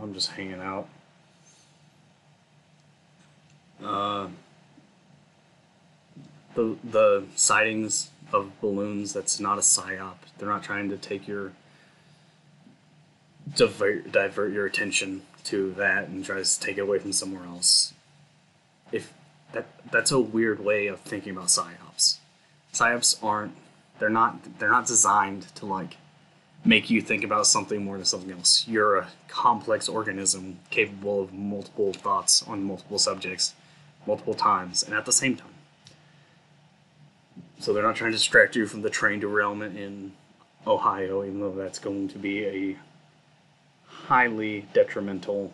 I'm 0.00 0.14
just 0.14 0.30
hanging 0.30 0.60
out. 0.60 0.88
Uh, 3.84 4.28
the 6.54 6.76
the 6.84 7.24
sightings 7.34 8.10
of 8.32 8.58
balloons. 8.60 9.12
That's 9.12 9.38
not 9.40 9.58
a 9.58 9.62
psyop. 9.62 10.16
They're 10.38 10.48
not 10.48 10.62
trying 10.62 10.88
to 10.90 10.96
take 10.96 11.28
your 11.28 11.52
divert 13.54 14.12
divert 14.12 14.52
your 14.52 14.66
attention 14.66 15.22
to 15.44 15.72
that 15.74 16.08
and 16.08 16.24
try 16.24 16.42
to 16.42 16.60
take 16.60 16.78
it 16.78 16.82
away 16.82 16.98
from 16.98 17.12
somewhere 17.12 17.44
else. 17.44 17.94
If 18.92 19.12
that 19.52 19.66
that's 19.90 20.10
a 20.10 20.20
weird 20.20 20.64
way 20.64 20.86
of 20.86 21.00
thinking 21.00 21.32
about 21.32 21.46
psyops. 21.46 22.18
Psyops 22.72 23.22
aren't 23.22 23.54
they're 23.98 24.08
not 24.08 24.58
they're 24.58 24.70
not 24.70 24.86
designed 24.86 25.54
to 25.56 25.66
like 25.66 25.96
make 26.64 26.90
you 26.90 27.00
think 27.00 27.22
about 27.22 27.46
something 27.46 27.84
more 27.84 27.96
than 27.96 28.04
something 28.04 28.32
else. 28.32 28.66
You're 28.66 28.98
a 28.98 29.08
complex 29.28 29.88
organism 29.88 30.58
capable 30.70 31.22
of 31.22 31.32
multiple 31.32 31.92
thoughts 31.92 32.42
on 32.42 32.64
multiple 32.64 32.98
subjects, 32.98 33.54
multiple 34.06 34.34
times, 34.34 34.82
and 34.82 34.92
at 34.92 35.06
the 35.06 35.12
same 35.12 35.36
time. 35.36 35.54
So 37.60 37.72
they're 37.72 37.84
not 37.84 37.96
trying 37.96 38.10
to 38.10 38.18
distract 38.18 38.56
you 38.56 38.66
from 38.66 38.82
the 38.82 38.90
train 38.90 39.20
derailment 39.20 39.78
in 39.78 40.12
Ohio, 40.66 41.24
even 41.24 41.40
though 41.40 41.52
that's 41.52 41.78
going 41.78 42.08
to 42.08 42.18
be 42.18 42.44
a 42.44 42.76
highly 44.04 44.66
detrimental 44.72 45.52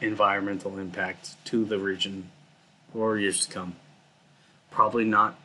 environmental 0.00 0.78
impact 0.78 1.36
to 1.44 1.64
the 1.64 1.78
region 1.78 2.30
for 2.92 3.16
years 3.16 3.46
to 3.46 3.52
come. 3.52 3.76
Probably 4.70 5.04
not 5.04 5.38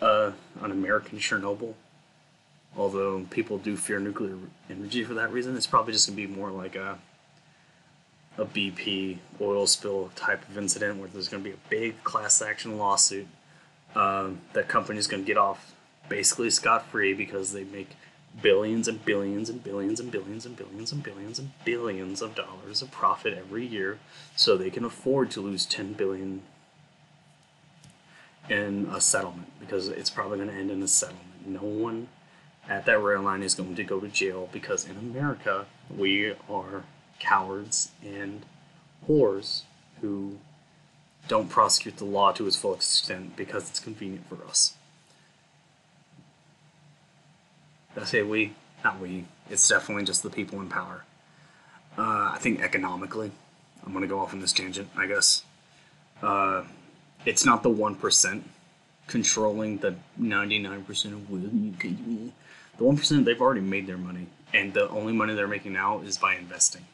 uh, 0.00 0.32
an 0.60 0.70
American 0.70 1.18
Chernobyl, 1.18 1.74
although 2.76 3.26
people 3.30 3.58
do 3.58 3.76
fear 3.76 4.00
nuclear 4.00 4.36
energy 4.68 5.04
for 5.04 5.14
that 5.14 5.32
reason. 5.32 5.56
It's 5.56 5.66
probably 5.66 5.92
just 5.92 6.08
going 6.08 6.16
to 6.16 6.26
be 6.26 6.34
more 6.34 6.50
like 6.50 6.76
a 6.76 6.98
a 8.38 8.44
BP 8.44 9.18
oil 9.40 9.66
spill 9.66 10.10
type 10.16 10.48
of 10.48 10.56
incident 10.56 10.98
where 10.98 11.08
there's 11.08 11.28
going 11.28 11.42
to 11.42 11.48
be 11.48 11.54
a 11.54 11.68
big 11.68 12.02
class 12.04 12.40
action 12.40 12.78
lawsuit 12.78 13.26
uh, 13.94 14.30
that 14.52 14.68
company's 14.68 15.06
going 15.06 15.22
to 15.22 15.26
get 15.26 15.36
off 15.36 15.74
basically 16.08 16.48
scot 16.48 16.86
free 16.86 17.12
because 17.12 17.52
they 17.52 17.64
make 17.64 17.90
billions 18.42 18.88
and 18.88 19.04
billions 19.04 19.50
and 19.50 19.62
billions 19.62 20.00
and 20.00 20.10
billions 20.10 20.46
and 20.46 20.56
billions 20.56 20.92
and 20.92 21.02
billions 21.02 21.38
and 21.38 21.50
billions 21.64 22.22
of 22.22 22.34
dollars 22.34 22.82
of 22.82 22.90
profit 22.90 23.36
every 23.36 23.66
year 23.66 23.98
so 24.36 24.56
they 24.56 24.70
can 24.70 24.84
afford 24.84 25.30
to 25.30 25.40
lose 25.40 25.66
10 25.66 25.94
billion 25.94 26.42
in 28.48 28.88
a 28.92 29.00
settlement 29.00 29.48
because 29.60 29.88
it's 29.88 30.10
probably 30.10 30.38
going 30.38 30.48
to 30.48 30.54
end 30.54 30.70
in 30.70 30.82
a 30.82 30.88
settlement. 30.88 31.46
No 31.46 31.60
one 31.60 32.08
at 32.68 32.86
that 32.86 33.02
rail 33.02 33.22
line 33.22 33.42
is 33.42 33.54
going 33.54 33.74
to 33.74 33.84
go 33.84 34.00
to 34.00 34.08
jail 34.08 34.48
because 34.52 34.88
in 34.88 34.96
America 34.96 35.66
we 35.94 36.34
are 36.48 36.84
cowards 37.18 37.90
and 38.02 38.44
whores 39.08 39.62
who 40.00 40.38
don't 41.28 41.48
prosecute 41.48 41.96
the 41.98 42.04
law 42.04 42.32
to 42.32 42.46
its 42.46 42.56
full 42.56 42.74
extent 42.74 43.36
because 43.36 43.68
it's 43.70 43.80
convenient 43.80 44.26
for 44.28 44.44
us. 44.48 44.74
I 47.96 48.04
say 48.04 48.22
we, 48.22 48.54
not 48.84 49.00
we. 49.00 49.24
It's 49.48 49.68
definitely 49.68 50.04
just 50.04 50.22
the 50.22 50.30
people 50.30 50.60
in 50.60 50.68
power. 50.68 51.04
Uh, 51.98 52.30
I 52.32 52.38
think 52.40 52.60
economically, 52.60 53.30
I'm 53.84 53.92
going 53.92 54.02
to 54.02 54.08
go 54.08 54.20
off 54.20 54.32
on 54.32 54.40
this 54.40 54.52
tangent, 54.52 54.88
I 54.96 55.06
guess. 55.06 55.44
Uh, 56.22 56.64
it's 57.26 57.44
not 57.44 57.62
the 57.62 57.70
1% 57.70 58.42
controlling 59.06 59.78
the 59.78 59.96
99% 60.20 61.04
of 61.12 61.30
wealth. 61.30 62.30
The 62.78 62.84
1%, 62.84 63.24
they've 63.24 63.40
already 63.40 63.60
made 63.60 63.86
their 63.86 63.98
money. 63.98 64.26
And 64.54 64.72
the 64.72 64.88
only 64.88 65.12
money 65.12 65.34
they're 65.34 65.48
making 65.48 65.72
now 65.72 66.00
is 66.00 66.16
by 66.16 66.36
investing. 66.36 66.84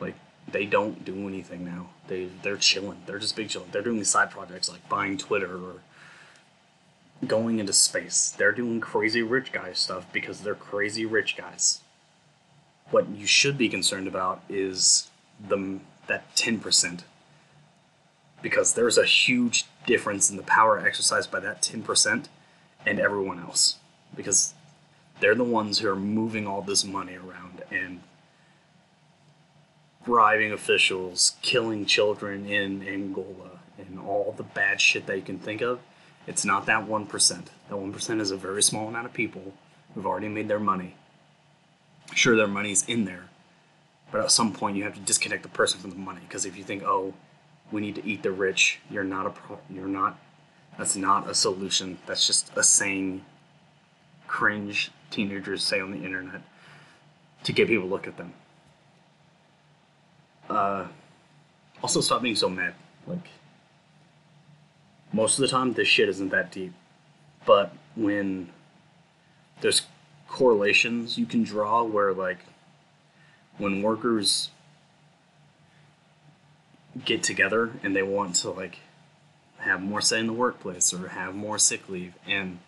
Like, 0.00 0.14
they 0.50 0.66
don't 0.66 1.04
do 1.04 1.28
anything 1.28 1.64
now. 1.64 1.90
They, 2.08 2.28
they're 2.42 2.56
chilling. 2.56 3.02
They're 3.06 3.18
just 3.18 3.36
big 3.36 3.48
chilling. 3.48 3.68
They're 3.72 3.82
doing 3.82 3.98
these 3.98 4.10
side 4.10 4.30
projects 4.30 4.70
like 4.70 4.86
buying 4.88 5.18
Twitter 5.18 5.54
or 5.54 5.82
going 7.26 7.58
into 7.58 7.72
space. 7.72 8.34
They're 8.36 8.52
doing 8.52 8.80
crazy 8.80 9.22
rich 9.22 9.52
guy 9.52 9.72
stuff 9.72 10.06
because 10.12 10.40
they're 10.40 10.54
crazy 10.54 11.06
rich 11.06 11.36
guys. 11.36 11.80
What 12.90 13.08
you 13.08 13.26
should 13.26 13.56
be 13.56 13.68
concerned 13.68 14.06
about 14.06 14.42
is 14.48 15.10
the 15.48 15.80
that 16.08 16.34
10% 16.34 17.02
because 18.42 18.74
there's 18.74 18.98
a 18.98 19.04
huge 19.04 19.66
difference 19.86 20.30
in 20.30 20.36
the 20.36 20.42
power 20.42 20.78
exercised 20.78 21.30
by 21.30 21.38
that 21.40 21.62
10% 21.62 22.26
and 22.84 22.98
everyone 22.98 23.38
else 23.38 23.76
because 24.16 24.54
they're 25.20 25.36
the 25.36 25.44
ones 25.44 25.78
who 25.78 25.88
are 25.88 25.96
moving 25.96 26.46
all 26.46 26.60
this 26.60 26.84
money 26.84 27.14
around 27.14 27.62
and 27.70 28.00
bribing 30.04 30.50
officials, 30.50 31.36
killing 31.40 31.86
children 31.86 32.44
in 32.44 32.86
Angola, 32.86 33.60
and 33.78 34.00
all 34.00 34.34
the 34.36 34.42
bad 34.42 34.80
shit 34.80 35.06
that 35.06 35.16
you 35.16 35.22
can 35.22 35.38
think 35.38 35.60
of 35.60 35.78
it's 36.26 36.44
not 36.44 36.66
that 36.66 36.86
1%. 36.86 37.28
That 37.28 37.50
1% 37.70 38.20
is 38.20 38.30
a 38.30 38.36
very 38.36 38.62
small 38.62 38.88
amount 38.88 39.06
of 39.06 39.12
people 39.12 39.54
who've 39.94 40.06
already 40.06 40.28
made 40.28 40.48
their 40.48 40.60
money. 40.60 40.94
Sure, 42.14 42.36
their 42.36 42.46
money's 42.46 42.84
in 42.86 43.04
there, 43.04 43.30
but 44.10 44.20
at 44.20 44.30
some 44.30 44.52
point 44.52 44.76
you 44.76 44.84
have 44.84 44.94
to 44.94 45.00
disconnect 45.00 45.42
the 45.42 45.48
person 45.48 45.80
from 45.80 45.90
the 45.90 45.96
money 45.96 46.20
because 46.26 46.44
if 46.44 46.56
you 46.56 46.64
think, 46.64 46.82
oh, 46.82 47.14
we 47.70 47.80
need 47.80 47.94
to 47.94 48.06
eat 48.06 48.22
the 48.22 48.30
rich, 48.30 48.80
you're 48.90 49.04
not 49.04 49.26
a 49.26 49.30
pro- 49.30 49.58
you're 49.70 49.88
not 49.88 50.18
that's 50.78 50.96
not 50.96 51.28
a 51.28 51.34
solution. 51.34 51.98
That's 52.06 52.26
just 52.26 52.50
a 52.56 52.62
saying 52.62 53.24
cringe 54.26 54.90
teenagers 55.10 55.62
say 55.62 55.80
on 55.80 55.90
the 55.90 56.02
internet 56.04 56.42
to 57.44 57.52
get 57.52 57.68
people 57.68 57.84
to 57.84 57.90
look 57.90 58.06
at 58.06 58.16
them. 58.16 58.32
Uh, 60.48 60.86
also, 61.82 62.00
stop 62.00 62.22
being 62.22 62.36
so 62.36 62.48
mad. 62.48 62.74
Like, 63.06 63.28
most 65.12 65.38
of 65.38 65.42
the 65.42 65.48
time 65.48 65.72
this 65.72 65.88
shit 65.88 66.08
isn't 66.08 66.30
that 66.30 66.50
deep 66.50 66.72
but 67.44 67.74
when 67.96 68.48
there's 69.60 69.82
correlations 70.28 71.18
you 71.18 71.26
can 71.26 71.42
draw 71.42 71.82
where 71.82 72.12
like 72.12 72.38
when 73.58 73.82
workers 73.82 74.50
get 77.04 77.22
together 77.22 77.72
and 77.82 77.94
they 77.96 78.02
want 78.02 78.34
to 78.34 78.50
like 78.50 78.78
have 79.58 79.80
more 79.80 80.00
say 80.00 80.18
in 80.18 80.26
the 80.26 80.32
workplace 80.32 80.92
or 80.92 81.08
have 81.08 81.34
more 81.34 81.58
sick 81.58 81.88
leave 81.88 82.14
and 82.26 82.58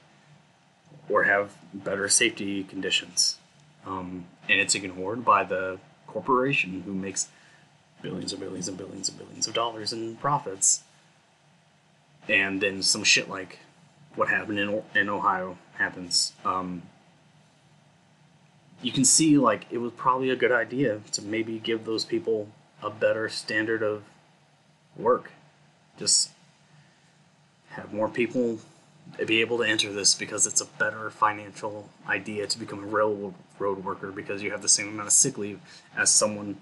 or 1.08 1.24
have 1.24 1.56
better 1.72 2.08
safety 2.08 2.64
conditions. 2.64 3.38
Um, 3.84 4.26
and 4.48 4.60
it's 4.60 4.74
ignored 4.74 5.24
by 5.24 5.44
the 5.44 5.78
corporation 6.06 6.82
who 6.82 6.94
makes 6.94 7.28
billions 8.00 8.32
and 8.32 8.40
billions 8.40 8.68
and 8.68 8.78
billions 8.78 9.08
and 9.08 9.18
billions 9.18 9.46
of 9.46 9.54
dollars 9.54 9.92
in 9.92 10.16
profits. 10.16 10.82
And 12.28 12.60
then 12.60 12.82
some 12.82 13.04
shit 13.04 13.28
like 13.28 13.58
what 14.14 14.28
happened 14.28 14.58
in, 14.58 14.82
in 14.94 15.08
Ohio 15.08 15.58
happens. 15.74 16.32
Um, 16.44 16.82
you 18.82 18.92
can 18.92 19.04
see 19.04 19.38
like 19.38 19.66
it 19.70 19.78
was 19.78 19.92
probably 19.92 20.30
a 20.30 20.36
good 20.36 20.52
idea 20.52 21.00
to 21.12 21.22
maybe 21.22 21.58
give 21.58 21.84
those 21.84 22.04
people 22.04 22.48
a 22.82 22.90
better 22.90 23.28
standard 23.28 23.82
of 23.82 24.04
work. 24.96 25.32
Just 25.98 26.30
have 27.70 27.92
more 27.92 28.08
people 28.08 28.58
be 29.26 29.40
able 29.40 29.58
to 29.58 29.64
enter 29.64 29.92
this 29.92 30.14
because 30.14 30.46
it's 30.46 30.60
a 30.60 30.64
better 30.64 31.10
financial 31.10 31.88
idea 32.08 32.46
to 32.46 32.58
become 32.58 32.82
a 32.82 32.86
railroad 32.86 33.34
worker 33.58 34.10
because 34.10 34.42
you 34.42 34.50
have 34.50 34.62
the 34.62 34.68
same 34.68 34.88
amount 34.88 35.06
of 35.06 35.12
sick 35.12 35.38
leave 35.38 35.60
as 35.96 36.10
someone. 36.10 36.56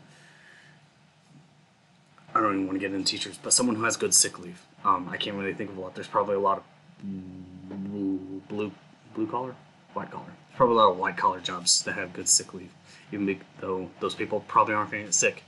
I 2.35 2.41
don't 2.41 2.55
even 2.55 2.67
want 2.67 2.77
to 2.77 2.81
get 2.81 2.95
into 2.95 3.11
teachers, 3.11 3.39
but 3.43 3.53
someone 3.53 3.77
who 3.77 3.85
has 3.85 3.97
good 3.97 4.15
sick 4.15 4.39
leave. 4.39 4.63
Um, 4.85 5.09
I 5.11 5.17
can't 5.17 5.37
really 5.37 5.55
think 5.55 5.71
of 5.71 5.79
a 5.79 5.81
lot. 5.81 5.95
There's 5.95 6.09
probably 6.09 6.37
a 6.37 6.41
lot 6.41 6.59
of 6.59 6.65
blue 7.03 8.43
blue, 8.49 8.73
blue 9.15 9.27
collar, 9.27 9.55
white 9.95 10.11
collar. 10.11 10.25
There's 10.27 10.57
probably 10.57 10.77
a 10.77 10.79
lot 10.79 10.91
of 10.91 10.99
white 10.99 11.17
collar 11.17 11.41
jobs 11.41 11.83
that 11.85 11.93
have 11.93 12.13
good 12.13 12.29
sick 12.29 12.53
leave, 12.55 12.73
even 13.13 13.41
though 13.61 13.91
those 14.01 14.15
people 14.15 14.41
probably 14.49 14.75
aren't 14.75 14.91
going 14.91 15.05
to 15.05 15.09
get 15.09 15.15
sick 15.15 15.45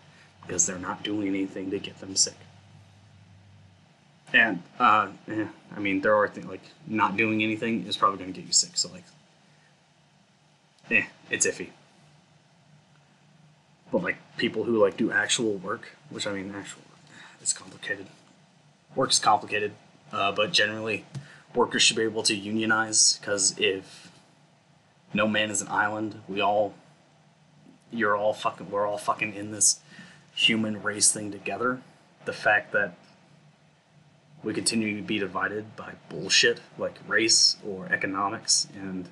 because 0.46 0.66
they're 0.66 0.78
not 0.78 1.02
doing 1.02 1.28
anything 1.28 1.70
to 1.70 1.78
get 1.78 1.98
them 1.98 2.16
sick. 2.16 2.36
And 4.32 4.62
uh, 4.78 5.08
I 5.76 5.78
mean, 5.78 6.00
there 6.00 6.16
are 6.16 6.28
things 6.28 6.46
like 6.46 6.62
not 6.86 7.16
doing 7.16 7.42
anything 7.42 7.86
is 7.86 7.96
probably 7.96 8.18
going 8.18 8.32
to 8.32 8.40
get 8.40 8.46
you 8.46 8.52
sick. 8.52 8.76
So 8.76 8.90
like, 8.90 9.04
eh, 10.90 11.04
it's 11.30 11.46
iffy. 11.46 11.68
But 13.92 14.02
like 14.02 14.16
people 14.36 14.64
who 14.64 14.82
like 14.82 14.96
do 14.96 15.12
actual 15.12 15.54
work, 15.54 15.96
which 16.10 16.26
I 16.26 16.32
mean, 16.32 16.52
actual, 16.54 16.82
it's 17.40 17.52
complicated. 17.52 18.06
Work 18.94 19.10
is 19.10 19.18
complicated, 19.18 19.72
uh, 20.12 20.32
but 20.32 20.52
generally, 20.52 21.04
workers 21.54 21.82
should 21.82 21.96
be 21.96 22.02
able 22.02 22.22
to 22.24 22.34
unionize 22.34 23.18
because 23.20 23.54
if 23.58 24.10
no 25.12 25.26
man 25.26 25.50
is 25.50 25.60
an 25.60 25.68
island, 25.68 26.20
we 26.28 26.40
all, 26.40 26.74
you're 27.90 28.16
all 28.16 28.32
fucking, 28.32 28.70
we're 28.70 28.86
all 28.86 28.98
fucking 28.98 29.34
in 29.34 29.52
this 29.52 29.80
human 30.34 30.82
race 30.82 31.12
thing 31.12 31.30
together. 31.30 31.80
The 32.24 32.32
fact 32.32 32.72
that 32.72 32.94
we 34.42 34.52
continue 34.52 34.96
to 34.96 35.02
be 35.02 35.18
divided 35.18 35.74
by 35.76 35.94
bullshit 36.08 36.60
like 36.78 36.98
race 37.06 37.56
or 37.66 37.86
economics 37.90 38.68
and 38.74 39.08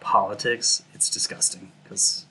politics, 0.00 0.82
it's 0.94 1.08
disgusting 1.08 1.72
because 1.82 2.26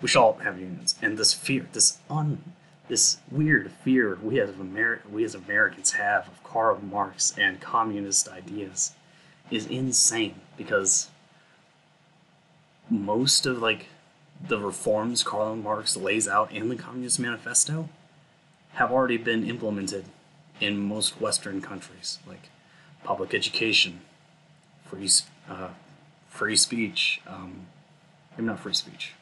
we 0.00 0.08
should 0.08 0.20
all 0.20 0.34
have 0.34 0.58
unions. 0.58 0.94
And 1.02 1.18
this 1.18 1.32
fear, 1.32 1.66
this 1.72 1.98
un, 2.08 2.52
this 2.90 3.18
weird 3.30 3.70
fear 3.84 4.18
we 4.20 4.40
as 4.40 4.50
Ameri- 4.50 5.08
we 5.08 5.22
as 5.24 5.36
Americans 5.36 5.92
have 5.92 6.26
of 6.26 6.42
Karl 6.42 6.80
Marx 6.82 7.32
and 7.38 7.60
communist 7.60 8.28
ideas 8.28 8.92
is 9.48 9.64
insane 9.66 10.34
because 10.56 11.08
most 12.90 13.46
of 13.46 13.62
like 13.62 13.86
the 14.48 14.58
reforms 14.58 15.22
Karl 15.22 15.54
Marx 15.54 15.96
lays 15.96 16.26
out 16.26 16.50
in 16.50 16.68
the 16.68 16.74
Communist 16.74 17.20
Manifesto 17.20 17.88
have 18.72 18.90
already 18.90 19.16
been 19.16 19.48
implemented 19.48 20.06
in 20.60 20.76
most 20.76 21.20
Western 21.20 21.60
countries, 21.60 22.18
like 22.26 22.48
public 23.04 23.32
education, 23.32 24.00
free 24.84 25.08
uh, 25.48 25.68
free 26.28 26.56
speech. 26.56 27.20
Um, 27.26 27.66
not 28.36 28.58
free 28.58 28.74
speech. 28.74 29.12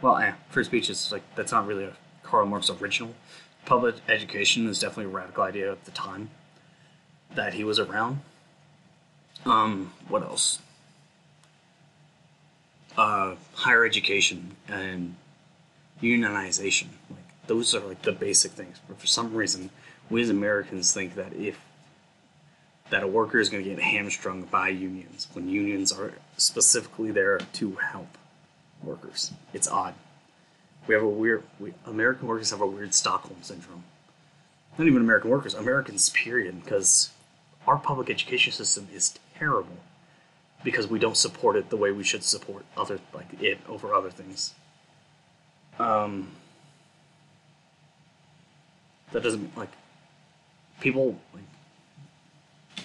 Well, 0.00 0.16
eh, 0.16 0.32
free 0.48 0.64
speech 0.64 0.88
is 0.88 1.12
like 1.12 1.22
that's 1.34 1.52
not 1.52 1.66
really 1.66 1.84
a 1.84 1.92
Karl 2.22 2.46
Marx 2.46 2.70
original. 2.70 3.14
Public 3.64 3.96
education 4.08 4.66
is 4.68 4.78
definitely 4.78 5.12
a 5.12 5.16
radical 5.16 5.42
idea 5.44 5.70
at 5.70 5.84
the 5.84 5.90
time 5.90 6.30
that 7.34 7.54
he 7.54 7.64
was 7.64 7.78
around. 7.78 8.20
Um, 9.44 9.92
what 10.08 10.22
else? 10.22 10.60
Uh, 12.96 13.36
higher 13.54 13.84
education 13.84 14.56
and 14.68 15.16
unionization. 16.02 16.88
Like 17.08 17.46
those 17.46 17.74
are 17.74 17.80
like 17.80 18.02
the 18.02 18.12
basic 18.12 18.52
things. 18.52 18.80
But 18.86 19.00
for 19.00 19.06
some 19.06 19.34
reason, 19.34 19.70
we 20.10 20.22
as 20.22 20.30
Americans 20.30 20.92
think 20.92 21.14
that 21.14 21.32
if 21.32 21.58
that 22.90 23.02
a 23.02 23.06
worker 23.06 23.40
is 23.40 23.48
going 23.48 23.64
to 23.64 23.70
get 23.70 23.78
hamstrung 23.78 24.42
by 24.42 24.68
unions 24.68 25.26
when 25.32 25.48
unions 25.48 25.90
are 25.92 26.12
specifically 26.36 27.10
there 27.10 27.38
to 27.38 27.76
help 27.76 28.18
workers. 28.82 29.32
It's 29.54 29.66
odd. 29.66 29.94
We 30.86 30.94
have 30.94 31.04
a 31.04 31.08
weird. 31.08 31.44
We, 31.60 31.74
American 31.86 32.26
workers 32.26 32.50
have 32.50 32.60
a 32.60 32.66
weird 32.66 32.94
Stockholm 32.94 33.42
syndrome. 33.42 33.84
Not 34.78 34.86
even 34.86 35.02
American 35.02 35.30
workers, 35.30 35.54
Americans, 35.54 36.08
period, 36.10 36.64
because 36.64 37.10
our 37.66 37.76
public 37.76 38.10
education 38.10 38.52
system 38.52 38.88
is 38.92 39.18
terrible 39.38 39.78
because 40.64 40.86
we 40.86 40.98
don't 40.98 41.16
support 41.16 41.56
it 41.56 41.70
the 41.70 41.76
way 41.76 41.92
we 41.92 42.04
should 42.04 42.24
support 42.24 42.64
other 42.76 43.00
like 43.12 43.26
it 43.40 43.58
over 43.68 43.94
other 43.94 44.10
things. 44.10 44.54
Um, 45.78 46.32
that 49.12 49.22
doesn't 49.22 49.56
like 49.56 49.70
people 50.80 51.18
like 51.32 51.44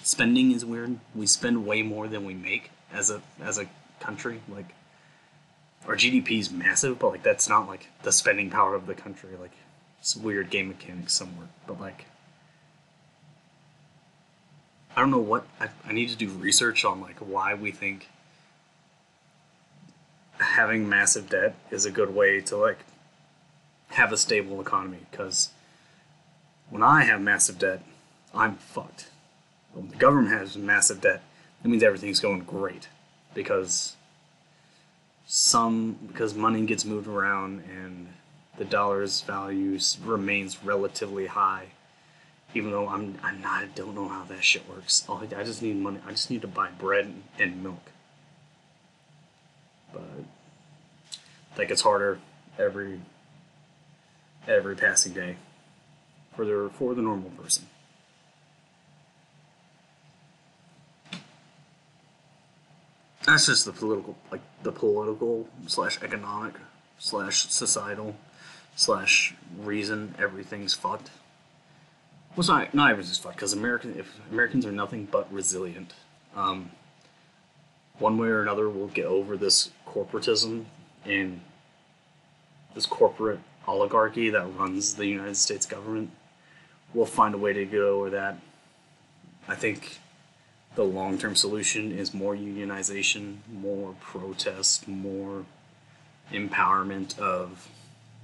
spending 0.02 0.52
is 0.52 0.64
weird. 0.64 0.98
We 1.14 1.26
spend 1.26 1.66
way 1.66 1.82
more 1.82 2.08
than 2.08 2.24
we 2.24 2.34
make 2.34 2.70
as 2.92 3.10
a 3.10 3.22
as 3.40 3.58
a 3.58 3.66
country. 4.00 4.40
Like 4.48 4.74
our 5.86 5.96
GDP 5.96 6.38
is 6.38 6.50
massive, 6.50 6.98
but 6.98 7.10
like 7.10 7.22
that's 7.22 7.48
not 7.48 7.68
like 7.68 7.88
the 8.02 8.12
spending 8.12 8.50
power 8.50 8.74
of 8.74 8.86
the 8.86 8.94
country. 8.94 9.30
Like 9.40 9.52
it's 10.00 10.16
weird 10.16 10.50
game 10.50 10.68
mechanics 10.68 11.14
somewhere, 11.14 11.48
but 11.66 11.80
like 11.80 12.06
I 14.96 15.00
don't 15.00 15.10
know 15.10 15.18
what 15.18 15.46
I, 15.60 15.68
I 15.86 15.92
need 15.92 16.08
to 16.08 16.16
do 16.16 16.28
research 16.28 16.84
on 16.84 17.00
like 17.00 17.18
why 17.18 17.54
we 17.54 17.70
think 17.70 18.08
having 20.38 20.88
massive 20.88 21.28
debt 21.28 21.54
is 21.70 21.84
a 21.84 21.90
good 21.90 22.14
way 22.14 22.40
to 22.40 22.56
like 22.56 22.78
have 23.90 24.12
a 24.12 24.16
stable 24.16 24.60
economy 24.60 24.98
because 25.10 25.50
when 26.70 26.82
I 26.82 27.04
have 27.04 27.20
massive 27.20 27.58
debt, 27.58 27.82
I'm 28.34 28.56
fucked. 28.56 29.08
When 29.72 29.88
the 29.88 29.96
government 29.96 30.32
has 30.32 30.56
massive 30.56 31.00
debt, 31.00 31.22
that 31.62 31.68
means 31.68 31.82
everything's 31.82 32.20
going 32.20 32.40
great 32.40 32.88
because 33.34 33.96
some 35.30 35.92
because 36.08 36.34
money 36.34 36.64
gets 36.64 36.86
moved 36.86 37.06
around 37.06 37.62
and 37.70 38.08
the 38.56 38.64
dollar's 38.64 39.20
value 39.20 39.78
remains 40.02 40.64
relatively 40.64 41.26
high. 41.26 41.66
Even 42.54 42.70
though 42.70 42.88
I'm 42.88 43.18
I'm 43.22 43.42
not 43.42 43.62
I 43.62 43.66
don't 43.66 43.94
know 43.94 44.08
how 44.08 44.24
that 44.24 44.42
shit 44.42 44.66
works. 44.68 45.04
All 45.06 45.18
I, 45.18 45.40
I 45.40 45.44
just 45.44 45.62
need 45.62 45.76
money. 45.76 46.00
I 46.06 46.12
just 46.12 46.30
need 46.30 46.40
to 46.40 46.48
buy 46.48 46.70
bread 46.70 47.12
and, 47.38 47.62
milk. 47.62 47.90
But 49.92 50.02
that 51.56 51.68
gets 51.68 51.82
harder 51.82 52.18
every 52.58 53.00
every 54.46 54.76
passing 54.76 55.12
day 55.12 55.36
for 56.34 56.46
the 56.46 56.70
for 56.72 56.94
the 56.94 57.02
normal 57.02 57.30
person. 57.30 57.66
That's 63.28 63.44
just 63.44 63.66
the 63.66 63.72
political, 63.72 64.16
like 64.30 64.40
the 64.62 64.72
political 64.72 65.46
slash 65.66 66.02
economic 66.02 66.54
slash 66.98 67.48
societal 67.50 68.16
slash 68.74 69.34
reason 69.58 70.14
everything's 70.18 70.72
fucked. 70.72 71.10
Well, 72.34 72.46
not 72.46 72.72
not 72.72 72.90
everything's 72.90 73.18
fucked 73.18 73.36
because 73.36 73.52
American 73.52 73.98
if 73.98 74.18
Americans 74.30 74.64
are 74.64 74.72
nothing 74.72 75.06
but 75.10 75.30
resilient. 75.30 75.92
Um, 76.34 76.70
one 77.98 78.16
way 78.16 78.28
or 78.28 78.40
another, 78.40 78.70
we'll 78.70 78.86
get 78.86 79.04
over 79.04 79.36
this 79.36 79.70
corporatism 79.86 80.64
and 81.04 81.40
this 82.74 82.86
corporate 82.86 83.40
oligarchy 83.66 84.30
that 84.30 84.46
runs 84.56 84.94
the 84.94 85.06
United 85.06 85.36
States 85.36 85.66
government 85.66 86.10
we'll 86.94 87.06
find 87.06 87.34
a 87.34 87.38
way 87.38 87.52
to 87.52 87.64
get 87.64 87.80
over 87.80 88.10
that. 88.10 88.38
I 89.46 89.54
think 89.54 89.98
the 90.74 90.84
long 90.84 91.18
term 91.18 91.34
solution 91.34 91.92
is 91.92 92.14
more 92.14 92.34
unionization, 92.34 93.38
more 93.52 93.94
protest, 94.00 94.86
more 94.86 95.44
empowerment 96.32 97.18
of 97.18 97.68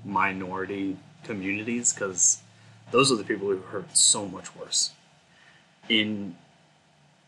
minority 0.05 0.97
communities 1.25 1.93
because 1.93 2.43
those 2.91 3.11
are 3.11 3.17
the 3.17 3.25
people 3.25 3.49
who 3.49 3.59
hurt 3.59 3.97
so 3.97 4.27
much 4.27 4.55
worse. 4.55 4.93
In 5.89 6.37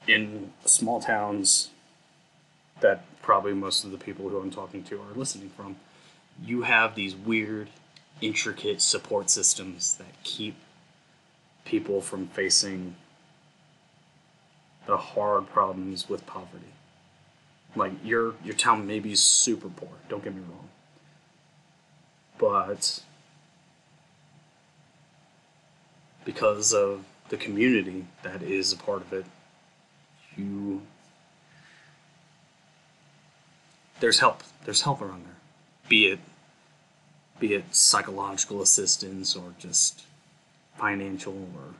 in 0.06 0.52
small 0.64 1.00
towns 1.00 1.70
that 2.80 3.04
probably 3.22 3.54
most 3.54 3.84
of 3.84 3.90
the 3.90 3.98
people 3.98 4.28
who 4.28 4.38
I'm 4.38 4.50
talking 4.50 4.84
to 4.84 5.00
are 5.00 5.14
listening 5.14 5.50
from, 5.50 5.76
you 6.44 6.62
have 6.62 6.94
these 6.94 7.16
weird, 7.16 7.68
intricate 8.20 8.80
support 8.80 9.30
systems 9.30 9.94
that 9.96 10.22
keep 10.22 10.54
people 11.64 12.00
from 12.00 12.28
facing 12.28 12.94
the 14.86 14.96
hard 14.96 15.48
problems 15.48 16.08
with 16.08 16.26
poverty. 16.26 16.72
Like 17.74 17.92
your 18.04 18.34
your 18.42 18.54
town 18.54 18.86
may 18.86 19.00
be 19.00 19.14
super 19.14 19.68
poor. 19.68 19.90
Don't 20.08 20.24
get 20.24 20.34
me 20.34 20.40
wrong, 20.40 20.68
but 22.38 23.02
because 26.24 26.72
of 26.72 27.04
the 27.28 27.36
community 27.36 28.06
that 28.22 28.42
is 28.42 28.72
a 28.72 28.76
part 28.76 29.02
of 29.02 29.12
it, 29.12 29.26
you 30.36 30.82
there's 34.00 34.18
help. 34.18 34.42
There's 34.64 34.82
help 34.82 35.00
around 35.00 35.24
there. 35.24 35.36
Be 35.88 36.06
it 36.06 36.20
be 37.38 37.54
it 37.54 37.74
psychological 37.74 38.62
assistance 38.62 39.36
or 39.36 39.52
just 39.58 40.04
financial 40.78 41.34
or 41.54 41.74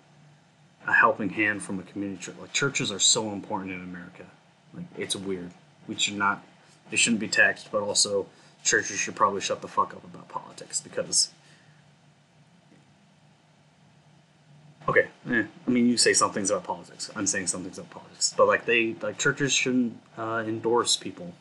a 0.87 0.93
helping 0.93 1.31
hand 1.31 1.63
from 1.63 1.79
a 1.79 1.83
community 1.83 2.23
church. 2.23 2.37
Like 2.41 2.53
churches 2.53 2.93
are 2.93 2.99
so 2.99 3.33
important 3.33 3.73
in 3.73 3.83
America. 3.83 4.25
Like 4.75 4.85
it's 4.97 5.17
weird. 5.17 5.51
We 5.89 5.97
should 5.97 6.17
not 6.17 6.43
they 6.91 6.97
shouldn't 6.97 7.21
be 7.21 7.29
taxed, 7.29 7.71
but 7.73 7.83
also 7.83 8.27
churches 8.63 8.99
should 8.99 9.17
probably 9.17 9.41
shut 9.41 9.63
the 9.63 9.69
fuck 9.69 9.95
up 9.95 10.05
about 10.05 10.29
politics 10.29 10.81
because 10.81 11.31
Okay, 14.89 15.09
eh, 15.29 15.43
I 15.67 15.71
mean, 15.71 15.89
you 15.89 15.97
say 15.97 16.13
some 16.13 16.31
things 16.31 16.51
about 16.51 16.63
politics. 16.63 17.11
I'm 17.17 17.27
saying 17.27 17.49
some 17.49 17.65
things 17.65 17.77
about 17.79 17.91
politics, 17.91 18.33
but 18.37 18.47
like 18.47 18.67
they, 18.67 18.95
like 19.03 19.19
churches 19.19 19.53
shouldn't 19.53 19.99
uh, 20.17 20.45
endorse 20.47 20.97
people 20.97 21.35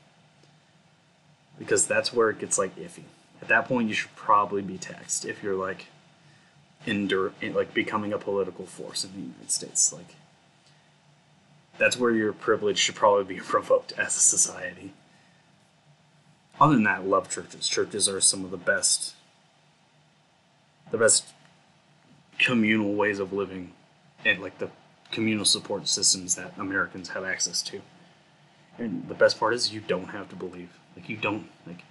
because 1.60 1.86
that's 1.86 2.12
where 2.12 2.32
it 2.32 2.40
gets 2.40 2.58
like 2.58 2.76
iffy. 2.76 3.04
At 3.42 3.50
that 3.50 3.68
point, 3.68 3.88
you 3.88 3.94
should 3.94 4.16
probably 4.16 4.64
be 4.64 4.80
taxed 4.80 5.26
if 5.26 5.44
you're 5.44 5.56
like 5.56 5.86
endure, 6.86 7.34
like 7.42 7.74
becoming 7.74 8.14
a 8.14 8.18
political 8.18 8.66
force 8.66 9.04
in 9.04 9.14
the 9.14 9.20
United 9.20 9.52
States. 9.52 9.92
Like 9.92 10.16
that's 11.78 11.98
where 11.98 12.12
your 12.12 12.34
privilege 12.34 12.78
should 12.78 12.96
probably 12.96 13.36
be 13.36 13.40
revoked 13.54 13.94
as 13.94 14.16
a 14.16 14.20
society. 14.20 14.94
Other 16.60 16.76
than 16.76 16.84
that, 16.84 17.06
love 17.06 17.30
churches. 17.30 17.68
Churches 17.68 18.08
are 18.08 18.22
some 18.22 18.46
of 18.46 18.52
the 18.52 18.58
best, 18.58 19.14
the 20.92 20.98
best 20.98 21.26
communal 22.40 22.94
ways 22.94 23.20
of 23.20 23.34
living 23.34 23.74
and 24.24 24.42
like 24.42 24.58
the 24.58 24.70
communal 25.12 25.46
support 25.46 25.88
systems 25.88 26.36
that 26.36 26.54
Americans 26.58 27.10
have 27.10 27.24
access 27.24 27.62
to. 27.62 27.82
And 28.78 29.08
the 29.08 29.14
best 29.14 29.40
part 29.40 29.54
is 29.54 29.74
you 29.74 29.82
don't 29.82 30.10
have 30.10 30.30
to 30.30 30.36
believe. 30.36 30.70
Like 30.96 31.10
you 31.10 31.18
don't 31.18 31.50
like 31.68 31.84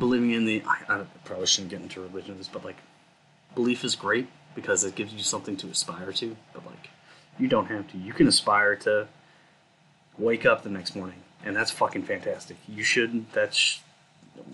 believing 0.00 0.32
in 0.32 0.46
the. 0.46 0.62
I, 0.66 0.78
I 0.88 1.04
probably 1.24 1.46
shouldn't 1.46 1.70
get 1.70 1.80
into 1.80 2.00
religions, 2.00 2.50
but 2.52 2.64
like 2.64 2.78
belief 3.54 3.84
is 3.84 3.94
great 3.94 4.26
because 4.56 4.82
it 4.82 4.96
gives 4.96 5.12
you 5.12 5.20
something 5.20 5.56
to 5.58 5.68
aspire 5.68 6.10
to. 6.14 6.36
But 6.52 6.66
like 6.66 6.90
you 7.38 7.46
don't 7.46 7.66
have 7.66 7.88
to. 7.92 7.98
You 7.98 8.12
can 8.12 8.26
aspire 8.26 8.74
to 8.76 9.06
wake 10.18 10.44
up 10.44 10.64
the 10.64 10.70
next 10.70 10.96
morning, 10.96 11.18
and 11.44 11.54
that's 11.54 11.70
fucking 11.70 12.02
fantastic. 12.02 12.56
You 12.66 12.82
should. 12.82 13.30
That's 13.32 13.80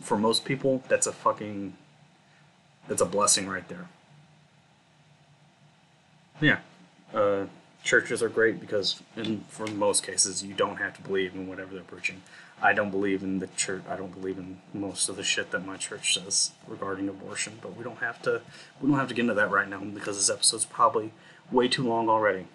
for 0.02 0.18
most 0.18 0.44
people. 0.44 0.82
That's 0.88 1.06
a 1.06 1.12
fucking 1.12 1.74
that's 2.88 3.00
a 3.00 3.06
blessing 3.06 3.48
right 3.48 3.66
there. 3.68 3.88
Yeah. 6.40 6.59
Uh, 7.14 7.46
churches 7.82 8.22
are 8.22 8.28
great 8.28 8.61
because, 8.61 9.02
in 9.16 9.40
for 9.48 9.66
most 9.66 10.04
cases, 10.04 10.44
you 10.44 10.54
don't 10.54 10.76
have 10.76 10.94
to 10.96 11.02
believe 11.02 11.35
in 11.35 11.46
whatever 11.46 11.74
they're 11.74 11.82
preaching. 11.85 12.22
I 12.62 12.73
don't 12.73 12.90
believe 12.90 13.23
in 13.23 13.38
the 13.38 13.49
church. 13.49 13.83
I 13.88 13.97
don't 13.97 14.14
believe 14.14 14.38
in 14.38 14.59
most 14.73 15.09
of 15.09 15.16
the 15.16 15.23
shit 15.23 15.51
that 15.51 15.66
my 15.66 15.77
church 15.77 16.14
says 16.14 16.53
regarding 16.66 17.09
abortion. 17.09 17.59
But 17.61 17.77
we 17.77 17.85
don't 17.85 17.99
have 17.99 18.23
to. 18.23 18.40
We 18.81 18.88
don't 18.88 18.99
have 18.99 19.09
to 19.09 19.14
get 19.14 19.23
into 19.23 19.35
that 19.35 19.51
right 19.51 19.69
now 19.69 19.81
because 19.81 20.16
this 20.16 20.31
episode's 20.31 20.64
probably 20.64 21.12
way 21.51 21.69
too 21.69 21.87
long 21.87 22.09
already. 22.09 22.47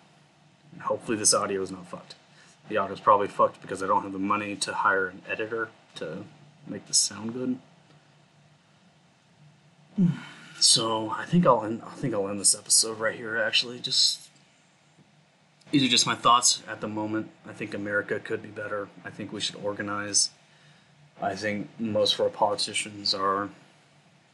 And 0.74 0.82
hopefully, 0.82 1.18
this 1.18 1.34
audio 1.34 1.62
is 1.62 1.72
not 1.72 1.88
fucked. 1.88 2.16
The 2.68 2.78
audio's 2.78 3.00
probably 3.00 3.28
fucked 3.28 3.62
because 3.62 3.84
I 3.84 3.88
don't 3.88 4.04
have 4.04 4.14
the 4.14 4.20
money 4.20 4.56
to 4.56 4.74
hire 4.74 5.08
an 5.08 5.22
editor 5.30 5.70
to 5.96 6.24
make 6.68 6.88
this 6.88 6.98
sound 6.98 7.34
good. 7.34 7.60
So 10.60 11.10
I 11.12 11.26
think 11.26 11.46
I'll 11.46 11.64
end. 11.64 11.82
I 11.86 11.92
think 11.92 12.14
I'll 12.14 12.28
end 12.28 12.40
this 12.40 12.56
episode 12.56 12.98
right 13.00 13.16
here. 13.16 13.38
Actually, 13.38 13.80
just 13.80 14.31
these 15.72 15.84
are 15.84 15.88
just 15.88 16.06
my 16.06 16.16
thoughts 16.16 16.62
at 16.68 16.82
the 16.82 16.88
moment. 16.88 17.30
I 17.48 17.54
think 17.54 17.74
America 17.74 18.20
could 18.20 18.44
be 18.44 18.50
better. 18.50 18.90
I 19.06 19.10
think 19.10 19.32
we 19.32 19.40
should 19.42 19.56
organize. 19.56 20.30
I 21.22 21.36
think 21.36 21.70
most 21.80 22.16
of 22.16 22.22
our 22.22 22.30
politicians 22.30 23.14
are 23.14 23.50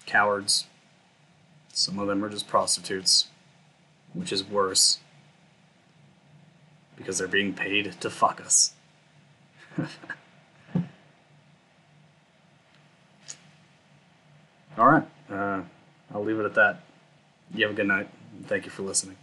cowards. 0.06 0.66
Some 1.74 2.00
of 2.00 2.08
them 2.08 2.24
are 2.26 2.30
just 2.30 2.48
prostitutes, 2.48 3.28
which 4.14 4.32
is 4.32 4.44
worse 4.44 5.00
because 6.96 7.20
they're 7.20 7.28
being 7.28 7.54
paid 7.54 8.00
to 8.02 8.10
fuck 8.10 8.42
us. 8.42 8.74
All 14.78 14.88
right. 14.88 15.04
Uh, 15.30 15.62
I'll 16.14 16.24
leave 16.24 16.40
it 16.40 16.46
at 16.46 16.56
that. 16.56 16.82
You 17.54 17.66
have 17.66 17.74
a 17.74 17.76
good 17.76 17.88
night. 17.88 18.10
Thank 18.48 18.66
you 18.66 18.72
for 18.72 18.82
listening. 18.82 19.18